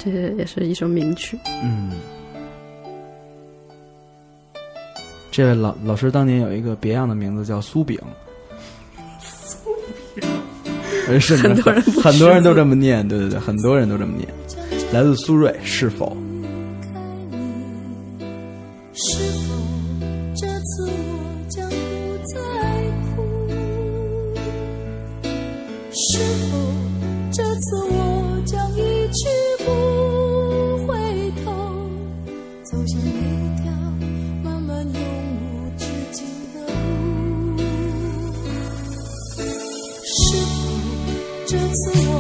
[0.03, 1.37] 这也是一首名曲。
[1.63, 1.91] 嗯，
[5.31, 7.99] 这位老老师当年有一个别样的名字叫苏炳。
[9.19, 9.69] 苏
[10.15, 14.27] 炳，是很多人很多人都这么念，对对对，很多人都这么念。
[14.91, 16.17] 来自苏芮，是否？
[18.93, 19.30] 是
[41.51, 42.10] 这次。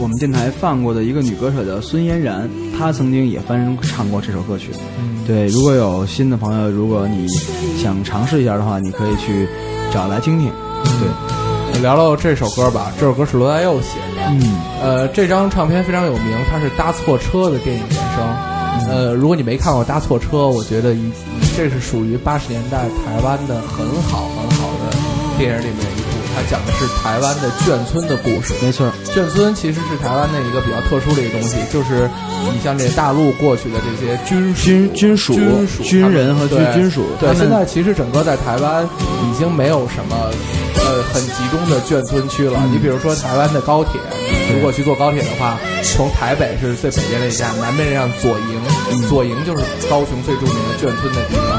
[0.00, 4.70] 我们电台放过的一个女歌手叫孙嫣然，她曾经也翻唱过这首歌曲。
[5.26, 7.28] 对，如果有新的朋友，如果你
[7.76, 9.46] 想尝试一下的话，你可以去
[9.92, 10.50] 找来听听。
[10.98, 14.24] 对，聊聊这首歌吧，这首歌是罗大佑写的。
[14.28, 14.40] 嗯，
[14.82, 18.88] 呃，这张唱片非常有名，它是《搭错车》的电影原声。
[18.88, 21.12] 呃，如果你没看过《搭错车》，我觉得一
[21.54, 24.96] 这是属于八十年代台湾的很好很好的
[25.36, 25.86] 电影里面
[26.34, 28.54] 它讲的是台湾的眷村的故事。
[28.62, 28.90] 没错。
[29.04, 32.08] 眷村其实是台湾的一个比较特殊的一个东西，就是
[32.52, 40.30] 你像这大陆过去的这些军军军属军属军人和军军属对，他现在其实整个在台湾已经没有什么
[40.76, 42.58] 呃很集中的眷村区了。
[42.62, 44.00] 嗯你比如说台湾的高铁，
[44.54, 51.49] 如果去坐高铁的话，从台北是最北边那一站，南边那站左营，左营就是高雄最著名的眷村的地方，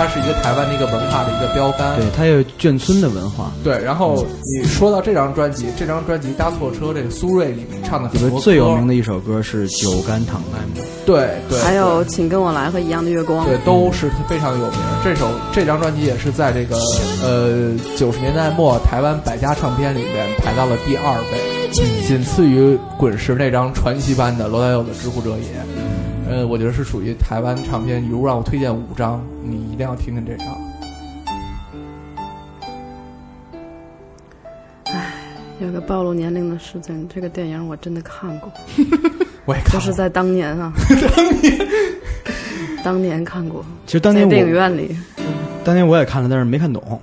[0.00, 1.94] 它是一个台湾的一个文化的一个标杆。
[1.94, 3.52] 对，它有眷村的文化。
[3.62, 4.24] 对，然后
[4.56, 10.80] 你说到这张专辑，这张专辑《搭错车》，这个苏芮里面唱的很里多最有名的一首歌是《酒干倘卖无》。
[11.04, 13.44] 对对，还有《请跟我来》和《一样的月光》。
[13.46, 14.78] 对，都是非常有名。
[15.04, 16.76] 这首这张专辑也是在这个
[17.22, 21.70] 呃九十年代末台湾百家唱片里面排到了第二位，
[22.06, 25.36] 仅次于滚石那张传奇般的罗大佑的《知乎者也》。
[26.30, 28.00] 呃，我觉得是属于台湾唱片。
[28.08, 30.46] 如果让我推荐五张，你一定要听听这张。
[35.58, 38.48] 有个暴露年龄的事情，这个电影我真的看过，
[39.44, 40.72] 我也看过就是在当年啊，
[41.16, 41.68] 当年，
[42.84, 44.96] 当年看过，其实当年在电影院里，
[45.64, 47.02] 当年我也看了，但是没看懂。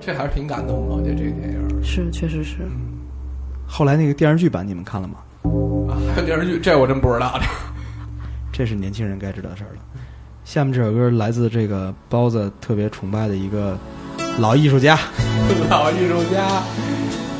[0.00, 1.84] 这还是挺感动的，我觉得这个电影。
[1.84, 2.58] 是确实是。
[3.66, 5.16] 后来那个电视剧版你们看了吗？
[5.90, 7.40] 啊，还有电视剧，这我真不知道。
[8.58, 9.80] 这是年轻人该知道的事儿了。
[10.44, 13.78] 下面这首歌来自这个包子特别崇拜的一个
[14.40, 14.98] 老艺术家，
[15.70, 16.60] 老艺术家，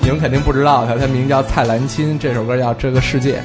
[0.00, 3.40] 你们肯定不知道他，他名叫蔡澜钦，这首歌叫《这个世界》。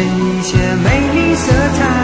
[0.00, 1.99] 添一些美丽色彩。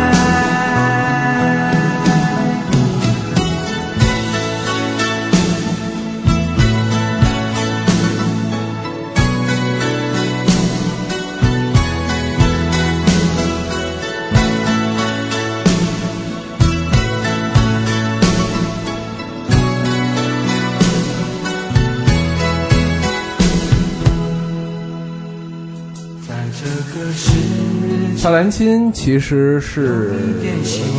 [28.37, 30.13] 少年亲其实是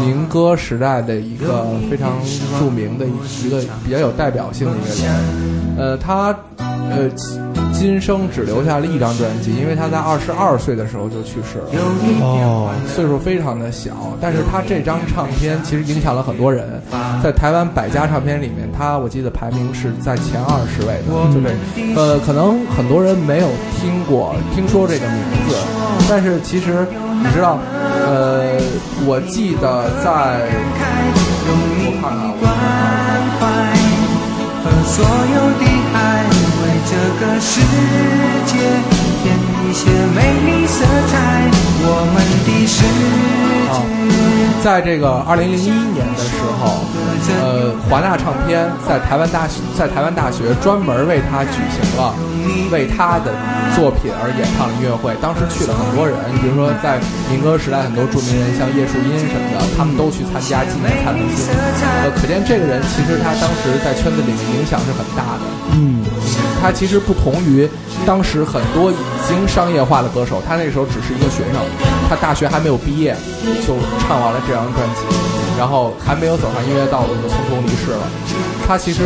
[0.02, 2.14] 民歌时代的一个非常
[2.58, 5.78] 著名的一个比较有代表性的一个人。
[5.78, 6.36] 呃，他
[6.90, 7.08] 呃
[7.72, 11.66] 今生只留下了一张专辑，因为他在二十二岁的时候就去世了。
[12.22, 16.82] 哦，岁数非常的小，但是他这张唱片其实影响了很多人，
[17.24, 21.56] 在台湾百家唱片里面，他我记得排名是在前二十位的，就是
[21.96, 23.48] 呃，可能很多人没有
[23.80, 25.56] 听过、听说这个名字，
[26.10, 26.88] 但是其实
[27.20, 27.58] 你知道，
[28.06, 28.58] 呃，
[29.06, 30.50] 我记得在
[31.50, 32.48] 我看看我。
[39.78, 41.46] 些美丽色彩。
[41.90, 42.50] 我们的
[44.64, 46.82] 在这个二零零一年的时候，
[47.38, 52.12] 呃，华纳唱片在台湾大学在台湾大学专门为他举行了
[52.74, 53.32] 为他的
[53.78, 55.14] 作品而演唱的音乐会。
[55.22, 57.00] 当时去了很多人，比如说在
[57.30, 61.54] 民歌时代很多著名人，像叶树英什么的，他们都去参加纪念蔡文心。
[62.04, 65.46] 呃，可见这个人其实他当时在圈子里面影响是很大的。
[65.78, 66.02] 嗯，
[66.60, 67.70] 他其实不同于
[68.04, 69.00] 当时很多已
[69.30, 71.60] 经商业化的歌手，他那时候只是一个学生，
[72.08, 73.14] 他大学还没有毕业
[73.68, 75.02] 就唱完了这张专辑，
[75.60, 78.08] 然后还没有走上音乐道路就匆匆离世了。
[78.66, 79.04] 他其实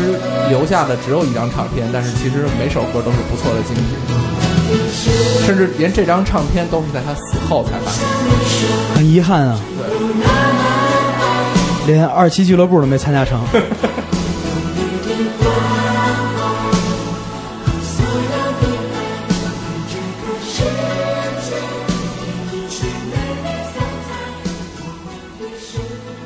[0.50, 3.86] 留下的只有一张唱片，但是其实每首歌都是不错的精品，
[5.48, 8.96] 甚至连这张唱片都是在他死后才发行的。
[8.96, 9.60] 很遗憾啊，
[11.88, 13.42] 连二期俱乐部都没参加成。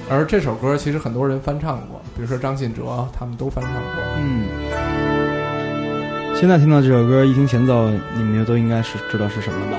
[0.07, 3.81] 而这首歌其实很多人翻唱过，比如说张信哲，他们都翻唱过。
[4.19, 4.45] 嗯，
[6.35, 9.77] 现在听到这首歌，一听前奏，你们就都应该是知道是什么了吧？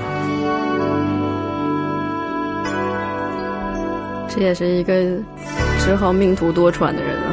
[4.29, 4.93] 这也是一个
[5.79, 7.31] 只好命途多舛的人啊。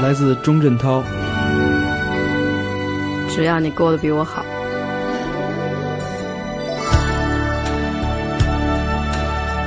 [0.00, 1.02] 来自钟镇涛。
[3.28, 4.44] 只要你过得比我好。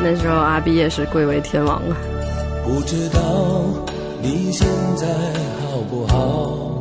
[0.07, 1.97] 那时候阿 B 也是贵为天王啊。
[2.63, 3.19] 不知道
[4.21, 5.07] 你现在
[5.63, 6.79] 好不好？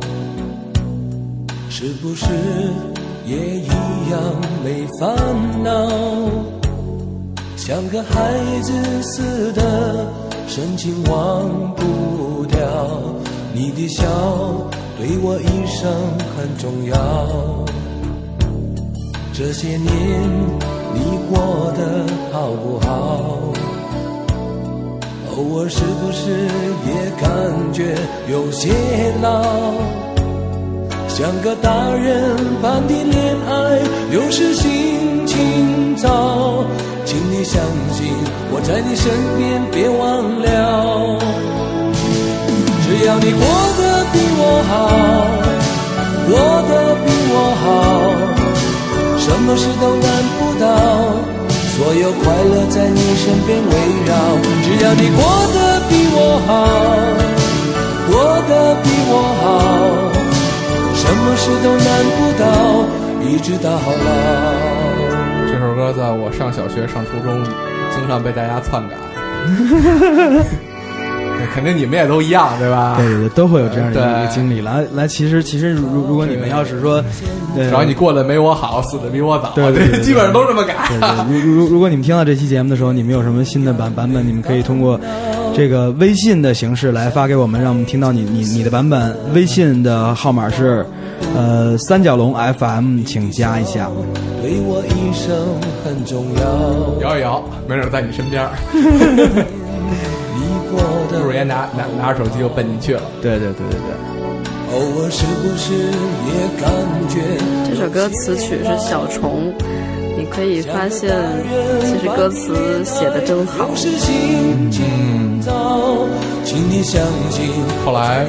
[1.67, 2.27] 是不是
[3.25, 3.67] 也一
[4.11, 4.21] 样
[4.63, 5.15] 没烦
[5.63, 5.89] 恼？
[7.57, 8.71] 像个孩子
[9.01, 10.05] 似的，
[10.47, 12.61] 深情忘不掉。
[13.55, 14.05] 你的笑
[14.99, 15.91] 对我一生
[16.37, 16.95] 很重要。
[19.33, 20.21] 这些年
[20.95, 21.79] 你过得
[22.31, 22.89] 好不好？
[25.35, 26.47] 偶尔是不是
[26.87, 26.89] 也
[27.21, 27.27] 感
[27.73, 27.93] 觉
[28.31, 28.71] 有些
[29.21, 29.43] 老？
[31.09, 33.51] 像个大人般的恋爱，
[34.11, 36.63] 有时心情糟。
[37.05, 38.07] 请你相信
[38.51, 40.01] 我在你身边，别忘
[40.41, 41.19] 了。
[42.83, 43.41] 只要你过
[43.77, 43.81] 得
[44.11, 44.73] 比我好，
[46.27, 46.33] 过
[46.67, 46.71] 得
[47.05, 47.65] 比我好，
[49.25, 50.05] 什么事都难
[50.37, 50.65] 不倒。
[51.75, 53.73] 所有快乐在你身边围
[54.05, 54.13] 绕，
[54.63, 55.19] 只要你过
[55.51, 55.57] 得
[55.89, 56.53] 比我好，
[58.07, 58.13] 过
[58.47, 58.51] 得
[58.83, 59.43] 比我好，
[60.93, 62.45] 什么事都难不倒，
[63.27, 64.09] 一直到老。
[65.51, 67.43] 这首歌在我上小学、上初中，
[67.93, 68.95] 经常被大家篡改。
[71.45, 72.95] 对肯定你们也都一样，对吧？
[72.97, 74.61] 对对对，都会有这样的一个经历。
[74.61, 77.03] 来来，其实其实如如果你们要是说，
[77.55, 80.75] 呃只要你过得没我好，死的比我早，对基本上都这么改。
[81.29, 84.99] 如如如果你们听到这期节目的时候，你们有什么新的版版本，你们可以通过
[85.55, 89.15] 这个微信的形式来发给我们，让我们听到你你你的版本。
[89.33, 90.85] 微信的号码是
[91.35, 93.89] 呃三角龙 FM，请加一下。
[94.41, 95.35] 对我一生
[95.83, 97.09] 很重要。
[97.09, 98.47] 摇一摇，没准在你身边
[100.81, 103.01] 儿，你过得一会儿也拿拿拿着手机就奔进去了。
[103.21, 103.89] 对对对对对。
[104.73, 105.73] 偶尔是不是
[106.25, 106.67] 也感
[107.07, 107.21] 觉
[107.69, 109.53] 这首歌词曲是小虫，
[110.17, 111.15] 你可以发现，
[111.81, 113.69] 其实歌词写的真好。
[113.69, 116.05] 有时心情糟，
[116.43, 118.25] 请你相信后来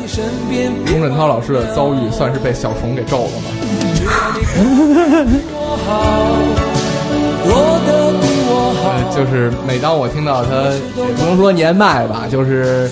[0.87, 3.51] 钟镇涛老师的遭遇算是被小虫给咒了吗？
[8.87, 10.51] 呃，就是每当我听到他，
[10.97, 12.89] 也不能说年迈吧，就是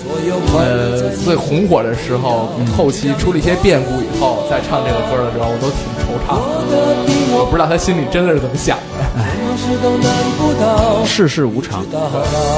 [0.53, 6.35] 呃最红火的时候，后期出了一些变故以后，再唱这个歌的时候，我都挺惆怅
[6.69, 6.75] 的。
[7.37, 8.77] 我不知道他心里真的是怎么想
[10.59, 11.85] 的，世事无常。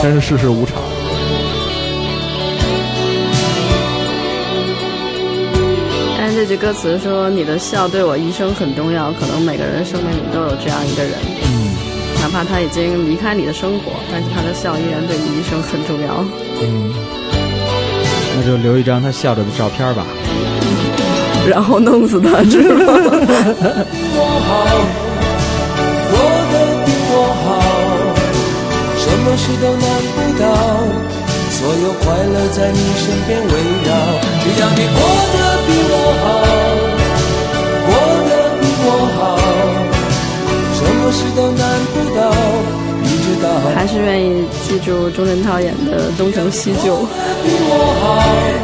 [0.02, 0.76] 真是世事无常。
[6.18, 11.14] 但是这句歌词说：“你的笑对我一生很重要。”可能每个人生命里都有这样一个人。
[12.38, 16.24] 怕他已经离开你的生活，但是他的笑依然对你一生很重要。
[16.62, 16.94] 嗯，
[18.36, 20.06] 那就留一张他笑着的照片吧。
[21.50, 23.10] 然后弄死他，知道吗？
[24.14, 24.54] 我好，
[26.14, 26.16] 过
[26.54, 27.50] 得比我好，
[29.02, 30.46] 什么事都难不倒，
[31.50, 33.50] 所有快乐在你身边围
[33.82, 33.90] 绕。
[34.44, 35.02] 只要你过
[35.34, 35.36] 得
[35.66, 36.26] 比我好，
[43.74, 46.96] 还是愿意记住钟镇涛演的《东成西就》。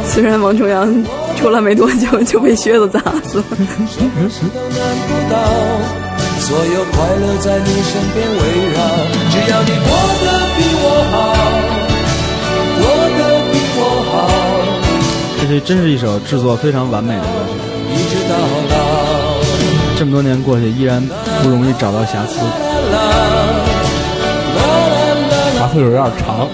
[0.04, 1.04] 虽然王重阳
[1.36, 3.44] 出来没多久就被靴子砸死了，
[3.88, 5.36] 什么事都难不倒，
[6.40, 8.38] 所有快乐在你身边围
[8.74, 8.76] 绕。
[9.30, 9.88] 只要你过
[10.20, 10.26] 得
[10.56, 11.14] 比我好，
[12.80, 12.82] 过
[13.16, 13.20] 得
[13.50, 13.80] 比我
[14.12, 14.14] 好，
[15.40, 17.52] 这是真是一首制作非常完美的歌曲。
[17.94, 18.32] 一直到
[18.70, 18.73] 老。
[19.96, 21.00] 这么多年过去，依然
[21.42, 22.40] 不容易找到瑕疵。
[25.56, 26.48] 查字有点长，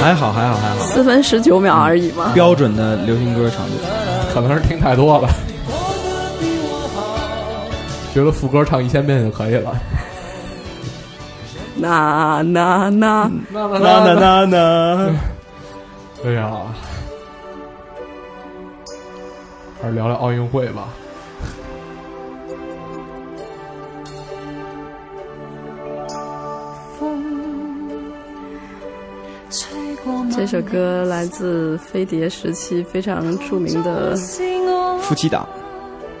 [0.00, 2.30] 还好，还好，还好，四分十九秒而已嘛。
[2.32, 3.72] 标准的流行歌长度。
[4.32, 5.28] 可能是听太多了，
[8.14, 9.76] 觉得副歌唱一千遍就可以了。
[11.76, 15.10] 那 那那，那那那那那，
[16.24, 16.50] 哎呀，
[19.82, 20.88] 还是聊聊奥运会吧。
[30.44, 34.16] 这首歌来自飞碟时期非常著名的，
[35.00, 35.48] 夫妻档。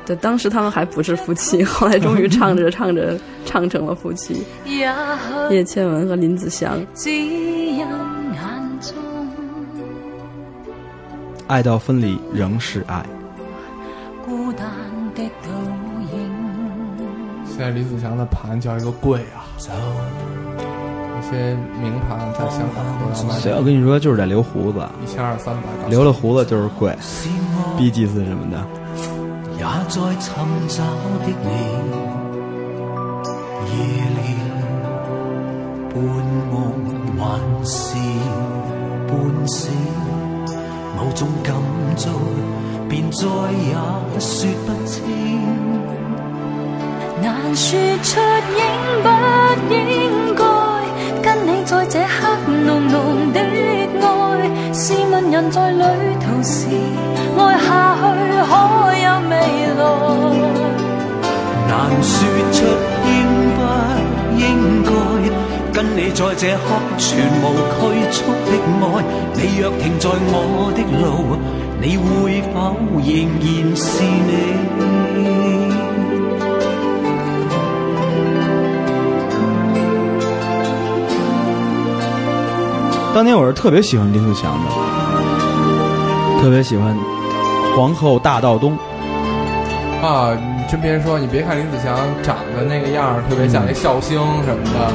[0.06, 4.44] 对，当时他们还不是夫妻， 后来终于唱着唱着唱成了夫妻。
[5.50, 6.78] 叶倩文和林子祥，
[11.48, 13.04] 爱到分离仍是爱。
[14.24, 14.68] 孤单
[15.16, 15.50] 的倒
[16.12, 16.32] 影，
[17.48, 19.60] 现在林子祥的盘叫一个贵啊，一
[21.32, 26.94] 些名牌在香港都要卖谁我跟你说，就是得留胡子，一千二三百，留了胡子就是贵
[27.76, 28.62] ，B G 四什么的。
[29.58, 30.82] 也在寻找
[31.22, 31.46] 的你，
[33.70, 33.74] 夜
[34.16, 34.20] 了，
[35.94, 35.94] 半
[36.50, 36.52] 梦
[37.16, 37.22] 還
[37.64, 37.74] 是
[39.06, 39.10] 半
[39.46, 39.60] 醒，
[40.96, 41.54] 某種感
[41.96, 42.08] 觸
[42.88, 43.72] 便再也
[44.18, 44.92] 说不清。
[47.22, 48.20] 難說出
[48.58, 48.60] 應
[49.04, 49.06] 不
[49.72, 50.31] 應該
[51.22, 54.12] 跟你在这刻浓浓的愛。
[54.72, 55.82] 試問人在旅
[56.20, 56.66] 途時，
[57.38, 58.02] 愛下去
[58.48, 58.52] 可
[59.04, 59.32] 有未
[59.78, 59.80] 來？
[61.68, 62.10] 難說
[62.52, 62.58] 出
[63.06, 63.10] 應
[63.56, 63.58] 不
[64.38, 64.42] 應
[64.84, 64.90] 該
[65.72, 66.66] 跟你在這刻
[66.98, 67.06] 全
[67.42, 68.16] 無拘束
[68.46, 68.50] 的
[68.80, 68.84] 愛。
[69.34, 71.36] 你若停在我的路，
[71.80, 72.56] 你會否
[72.98, 73.06] 仍
[73.40, 74.91] 然是你？
[83.14, 84.70] 当年我是特别喜欢林子祥的，
[86.42, 86.96] 特别喜欢
[87.76, 88.72] 《皇后大道东》。
[90.02, 94.90] 啊，你真别说，你别看林子祥长得那个样儿，特别像一笑星什么的，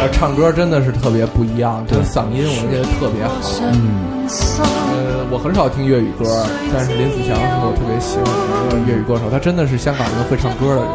[0.00, 3.32] 呃，唱歌真的是特别不一样，这个嗓音我觉得特别好。
[3.70, 4.26] 嗯，
[4.64, 6.24] 呃，我很少听粤语歌，
[6.72, 10.88] 但是林子祥是我特别喜欢的一个粤语歌手，他真的是香港一个会唱歌的人。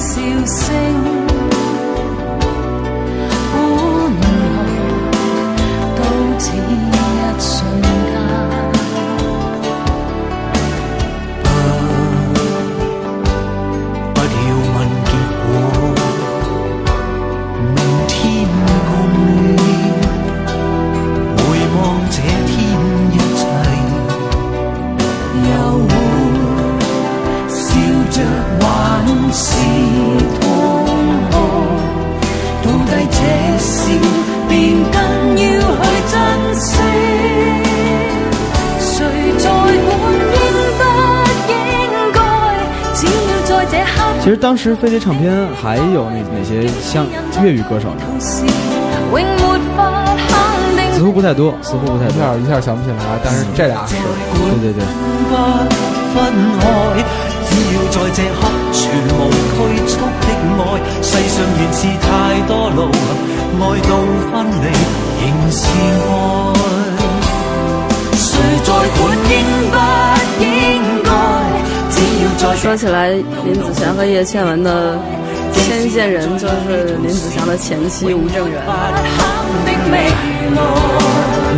[0.00, 1.09] 聲笑
[44.30, 47.04] 其实当时飞碟唱片还有哪哪些像
[47.42, 48.02] 粤语歌手呢？
[48.20, 48.44] 似
[51.02, 52.22] 乎不太多，似乎不太一多。
[52.22, 53.96] 下一下想不起来，但是这俩是。
[53.96, 54.04] 對
[54.62, 54.84] 對對，
[66.84, 66.89] 不
[72.60, 74.98] 说起来，林子祥和叶倩文的
[75.50, 78.60] 牵线人就是林子祥的前妻吴正元。
[78.66, 80.12] 肯定未來。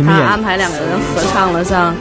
[0.05, 1.93] 他安排两个人合唱了像《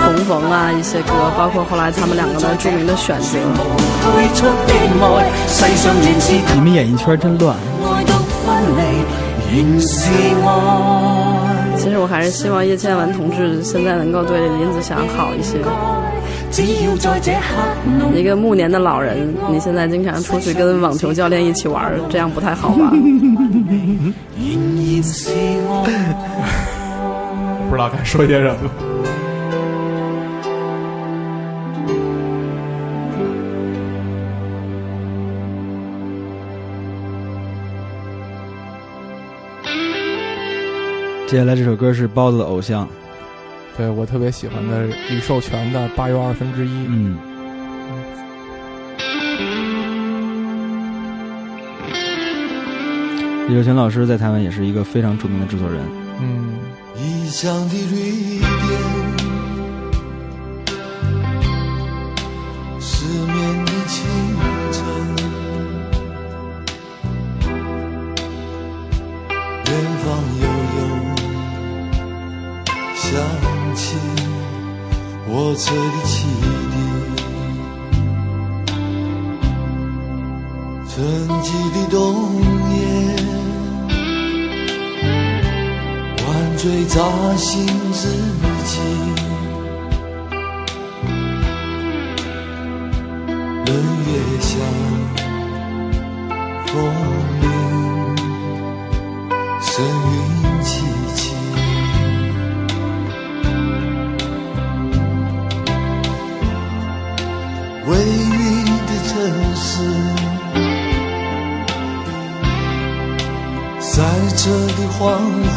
[0.00, 3.38] 重逢》啊一些歌，包括后来他们两个的著名的选择。
[6.54, 7.54] 你们演艺圈真乱。
[11.76, 15.58] 其实我还是希望叶倩文同志现在能够对林子祥好一些。
[16.56, 17.38] 只要在這刻
[18.00, 22.90] 弄一个暮年的老人，你现在经常出去跟网球教练一起玩，这样不太好吧？
[27.68, 28.70] 不知道该说些什么。
[41.26, 42.88] 接下来这首歌是包子的偶像，
[43.76, 46.70] 对我特别喜欢的李寿全的《八又二分之一》。
[46.88, 47.16] 嗯。
[53.48, 55.80] 李寿全老师在台湾也是一个非常著名的制作人。
[56.20, 56.54] 嗯，
[56.96, 59.05] 异乡的绿点，
[75.26, 76.24] 火车的汽
[76.70, 76.76] 笛，
[80.88, 80.94] 沉
[81.42, 81.96] 寂的冬
[82.70, 82.76] 夜。
[86.24, 86.94] 晚醉乍
[87.36, 88.08] 醒之
[88.64, 88.72] 际，
[93.66, 93.68] 冷
[94.06, 94.10] 月
[94.40, 94.48] 下，
[96.66, 96.72] 风
[97.40, 97.44] 铃
[99.60, 100.55] 声韵
[107.88, 109.12] 微雨的城
[109.54, 109.66] 市，
[113.80, 114.02] 赛
[114.36, 115.00] 车的黄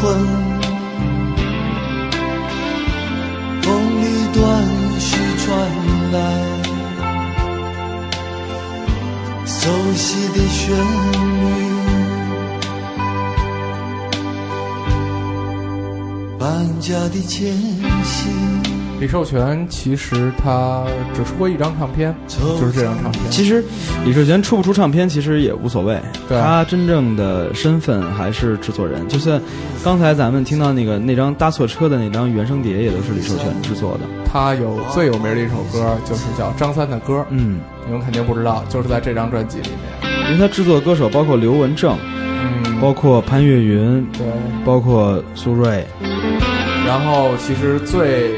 [3.62, 3.68] 风
[4.00, 4.40] 里断
[4.98, 5.08] 续
[5.38, 5.48] 传
[6.12, 6.16] 来
[9.44, 9.58] 熟
[9.94, 10.60] 悉的旋
[11.40, 11.46] 律，
[16.38, 16.40] 搬
[16.80, 17.38] 家的艰
[18.04, 18.79] 辛。
[19.00, 20.84] 李寿全其实他
[21.14, 23.30] 只出过一张唱片，就是这张唱片。
[23.30, 23.64] 其实
[24.04, 25.98] 李寿全出不出唱片其实也无所谓，
[26.28, 29.08] 对他真正的身份还是制作人。
[29.08, 29.40] 就算
[29.82, 34.00] 刚才咱们听到那个那张搭错车的那张原声碟，也都是李寿全制作的。
[34.30, 37.24] 他有最有名的一首歌，就是叫张三的歌。
[37.30, 40.30] 嗯，你们肯定不知道，就是在这张专辑里面。
[40.30, 44.26] 因为他制作的歌手包括刘文正，嗯，包括潘越云，对，
[44.62, 45.82] 包括苏芮。
[46.86, 48.34] 然后其实最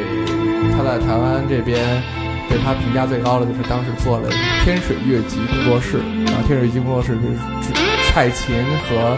[0.71, 2.03] 他在台湾这边
[2.49, 4.29] 对他评价最高的就是当时做了
[4.65, 7.73] 天水乐集工作室，然后天水乐集工作室是
[8.11, 8.55] 蔡琴
[8.89, 9.17] 和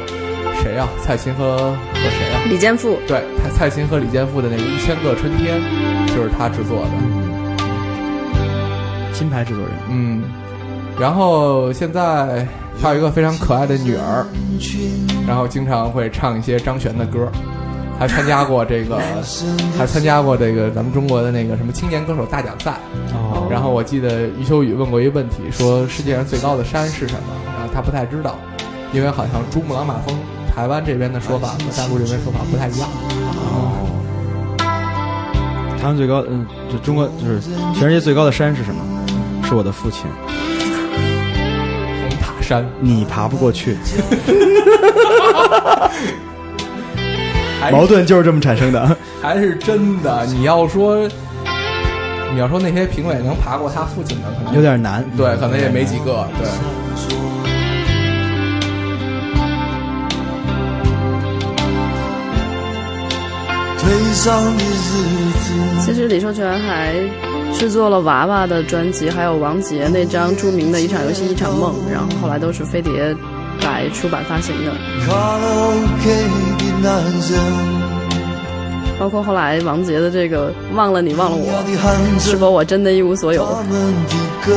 [0.63, 5.61] 谁呀、蔡琴和和谁呀、李健富，对，蔡蔡琴和李健富的那个《一千个春天》
[6.15, 6.91] 就是他制作的。
[9.13, 10.23] 金牌制作人，嗯，
[10.99, 12.47] 然后现在
[12.83, 14.27] 他有一个非常可爱的女儿，
[15.27, 17.31] 然后经常会唱一些张悬的歌，
[17.99, 18.99] 还参加过这个，
[19.79, 22.73] 还参加过这个咱们中国的那个什么青年歌手大奖赛。
[23.13, 27.21] 哦然后我记得余秋雨问过一个问题，说世界上最高的山是什么？
[27.45, 28.37] 然后他不太知道，
[28.93, 30.19] 因为好像珠穆朗玛峰，
[30.55, 32.89] 台湾这边的说法和大陆这边说法不太一样。
[33.53, 33.73] 哦
[35.79, 37.41] 台湾最高，嗯，就中国就是
[37.75, 38.81] 全世界最高的山是什么？
[39.47, 40.07] 是我的父亲，
[42.01, 43.77] 红塔山，你爬不过去。
[47.65, 48.97] 还矛盾就是这么产生的。
[49.23, 50.27] 还是真的。
[50.27, 51.09] 你要说，
[52.33, 55.03] 你要说那些评委能爬过他父亲的，可能有点难。
[55.17, 56.29] 对，可能也没几个。
[56.39, 56.47] 对，
[65.81, 66.95] 其实李寿全还
[67.55, 73.17] 制作了娃娃的专辑，还有王杰那张著名的一场游戏一场梦，然后后来都是飞碟
[73.63, 74.73] 来出版发行的。
[76.85, 77.41] 卡拉 OK 的男人，
[78.99, 81.65] 包括后来王杰的这个《忘了你忘了我》，
[82.21, 83.43] 是否我真的一无所有？
[83.47, 83.73] 他们
[84.07, 84.15] 的
[84.45, 84.53] 歌，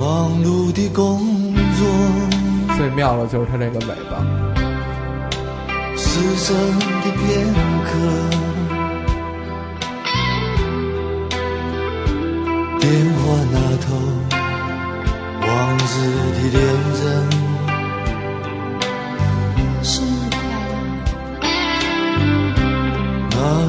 [0.00, 1.20] 忙碌的工
[1.76, 1.86] 作，
[2.76, 4.24] 最妙的就是他这个尾巴，
[5.96, 7.52] 失神的片
[7.84, 7.90] 刻。
[12.80, 13.86] 电话那头，
[15.40, 15.48] 往
[15.78, 15.90] 日
[16.32, 16.58] 的恋
[17.00, 17.04] 人，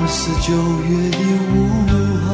[0.08, 0.54] 似九
[0.84, 1.18] 月的
[1.54, 2.32] 午后。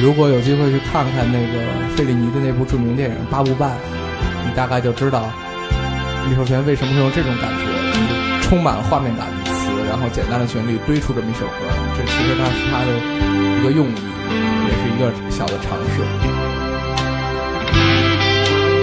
[0.00, 1.58] 如果有机会去看看那个
[1.96, 3.70] 费里尼的那部著名电影《八部半》，
[4.46, 5.28] 你大概就知道
[6.28, 7.66] 李寿全为什么会用这种感觉，
[8.42, 11.52] 充满画面感的词，然后简单的旋律堆出这么一首歌，
[11.96, 12.92] 这其实他是他的
[13.60, 14.17] 一个用意。
[14.28, 16.02] 也是一个小的尝试。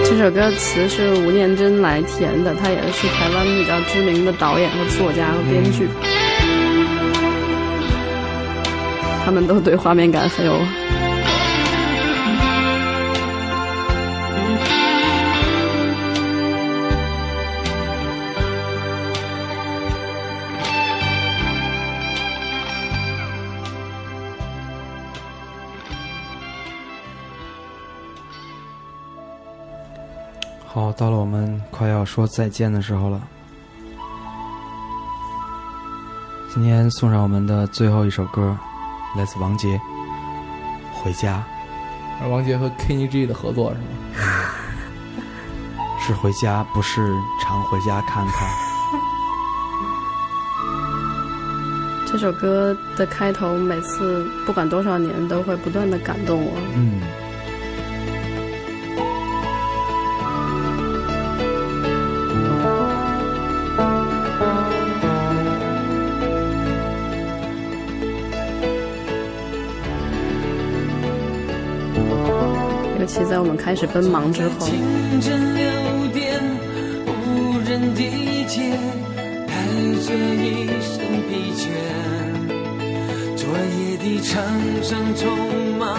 [0.04, 5.88] 这首歌词是吴念真来填的，他也是台湾比较知名的导演和作家和编剧。
[9.24, 10.58] 他们都对画面感很有。
[32.06, 33.20] 说再见的时候了。
[36.48, 38.56] 今天送上我们的最后一首歌，
[39.16, 39.78] 来自王杰，
[40.94, 41.44] 《回家
[42.22, 43.82] 而王杰和 Kenny G 的合作是吗？》
[46.06, 47.06] 是回家，不是
[47.42, 48.48] 常回家看看。
[52.06, 56.52] 这首歌的开头，每次不管多少年，都会不断的感动我。
[56.74, 57.02] 嗯，
[73.28, 75.64] 在我们开始奔忙之后，清晨六
[76.12, 76.40] 点，
[77.06, 78.70] 无人地界，
[79.46, 79.52] 带
[80.00, 81.66] 着一身疲倦。
[83.36, 84.42] 昨夜的场
[84.80, 85.26] 上匆
[85.76, 85.98] 忙，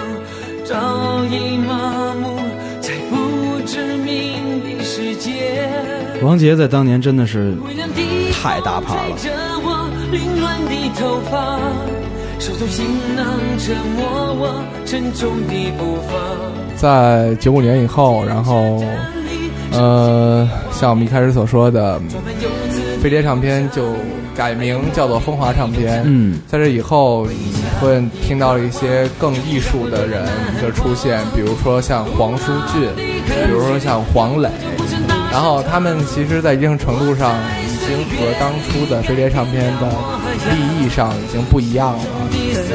[0.63, 2.39] 早已麻木
[2.79, 5.69] 在不知名的世界。
[6.21, 11.59] 王杰在当年真的是微凉的太大牌了风吹着我凌乱的头发，
[12.39, 13.25] 手中行囊
[13.59, 16.66] 折磨我沉重的步伐。
[16.77, 18.83] 在九五年以后，然后
[19.71, 21.99] 呃，像我们一开始所说的，
[23.01, 23.93] 飞碟唱片就
[24.35, 26.03] 改名叫做风华唱片。
[26.05, 30.23] 嗯，在这以后，你会听到一些更艺术的人
[30.61, 34.49] 的出现，比如说像黄舒骏，比如说像黄磊，
[35.31, 37.33] 然后他们其实，在一定程度上
[37.65, 39.89] 已经和当初的飞碟唱片的
[40.51, 42.03] 利益上已经不一样了。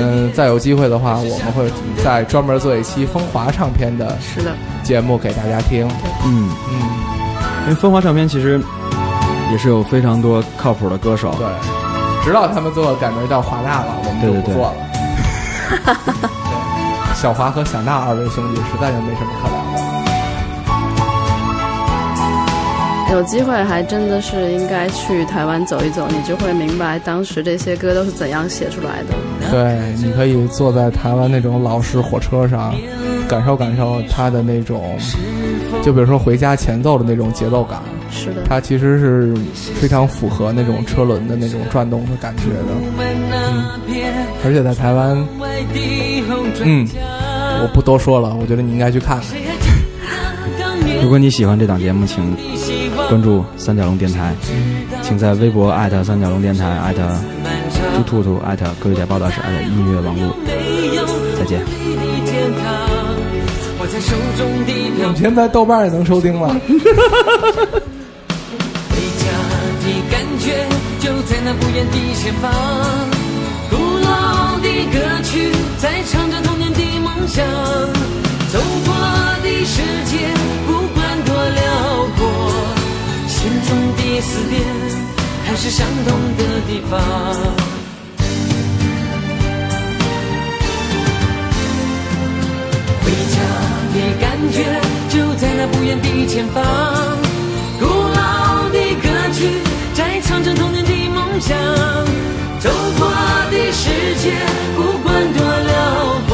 [0.01, 1.65] 嗯，再有机会的话，我们会
[2.05, 5.87] 再专门做一期风华唱片的是的，节目给大家听。
[6.25, 6.75] 嗯，嗯，
[7.65, 8.61] 因为风华唱片其实
[9.51, 11.33] 也是有非常多靠谱的歌手。
[11.39, 11.47] 对，
[12.25, 14.75] 直到他们最后改名叫华纳了，我们就对对对不做了。
[16.27, 16.29] 对。
[17.15, 19.49] 小华和小娜二位兄弟实在是没什么可
[23.13, 29.15] 有机会还真的是应该去台湾走一走，你就会明白当时这些歌都是怎样写出来的。
[29.51, 32.75] 对，你可以坐在台湾那种老式火车上，
[33.29, 34.97] 感受感受它的那种，
[35.83, 39.35] 就比如说回家前奏的那种节奏感，是的，它其实是
[39.75, 42.73] 非常符合那种车轮的那种转动的感觉的。
[42.99, 43.65] 嗯，
[44.43, 45.23] 而且在台湾，
[46.65, 46.89] 嗯，
[47.63, 49.27] 我不多说了，我觉得你应该去看看。
[51.03, 52.37] 如果你喜欢这档节目，请
[53.09, 54.35] 关注三角龙电台，
[55.03, 57.03] 请在微博艾特三角龙电台，艾特
[57.97, 60.35] 猪兔兔，艾特各位点报道室，艾特音乐网络。
[61.39, 61.61] 再见。
[63.79, 64.73] 握在手中的
[65.03, 66.49] 我们现在豆瓣也能收听了。
[66.55, 66.61] 回
[69.19, 69.27] 家
[69.83, 70.65] 的感觉
[71.01, 72.51] 就在那不远的前方，
[73.69, 77.45] 古老的歌曲在唱着童年的梦想，
[78.53, 78.95] 走过
[79.43, 80.31] 的世界
[80.67, 80.82] 不
[83.43, 84.63] 心中的思念
[85.45, 87.01] 还是相同的地方。
[93.03, 93.37] 回家
[93.93, 94.57] 的感觉
[95.09, 96.63] 就在那不远的前方，
[97.81, 97.85] 古
[98.15, 99.51] 老的歌曲
[99.93, 101.59] 在唱着童年的梦想，
[102.61, 103.11] 走过
[103.51, 103.91] 的世
[104.23, 104.31] 界
[104.77, 105.75] 不管多辽
[106.29, 106.31] 阔，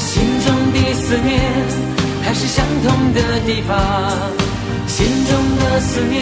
[0.00, 1.40] 心中的思念
[2.24, 3.78] 还是相同的地方，
[4.90, 6.20] 心中的思念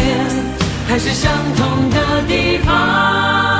[0.87, 3.58] 还是相同的地方。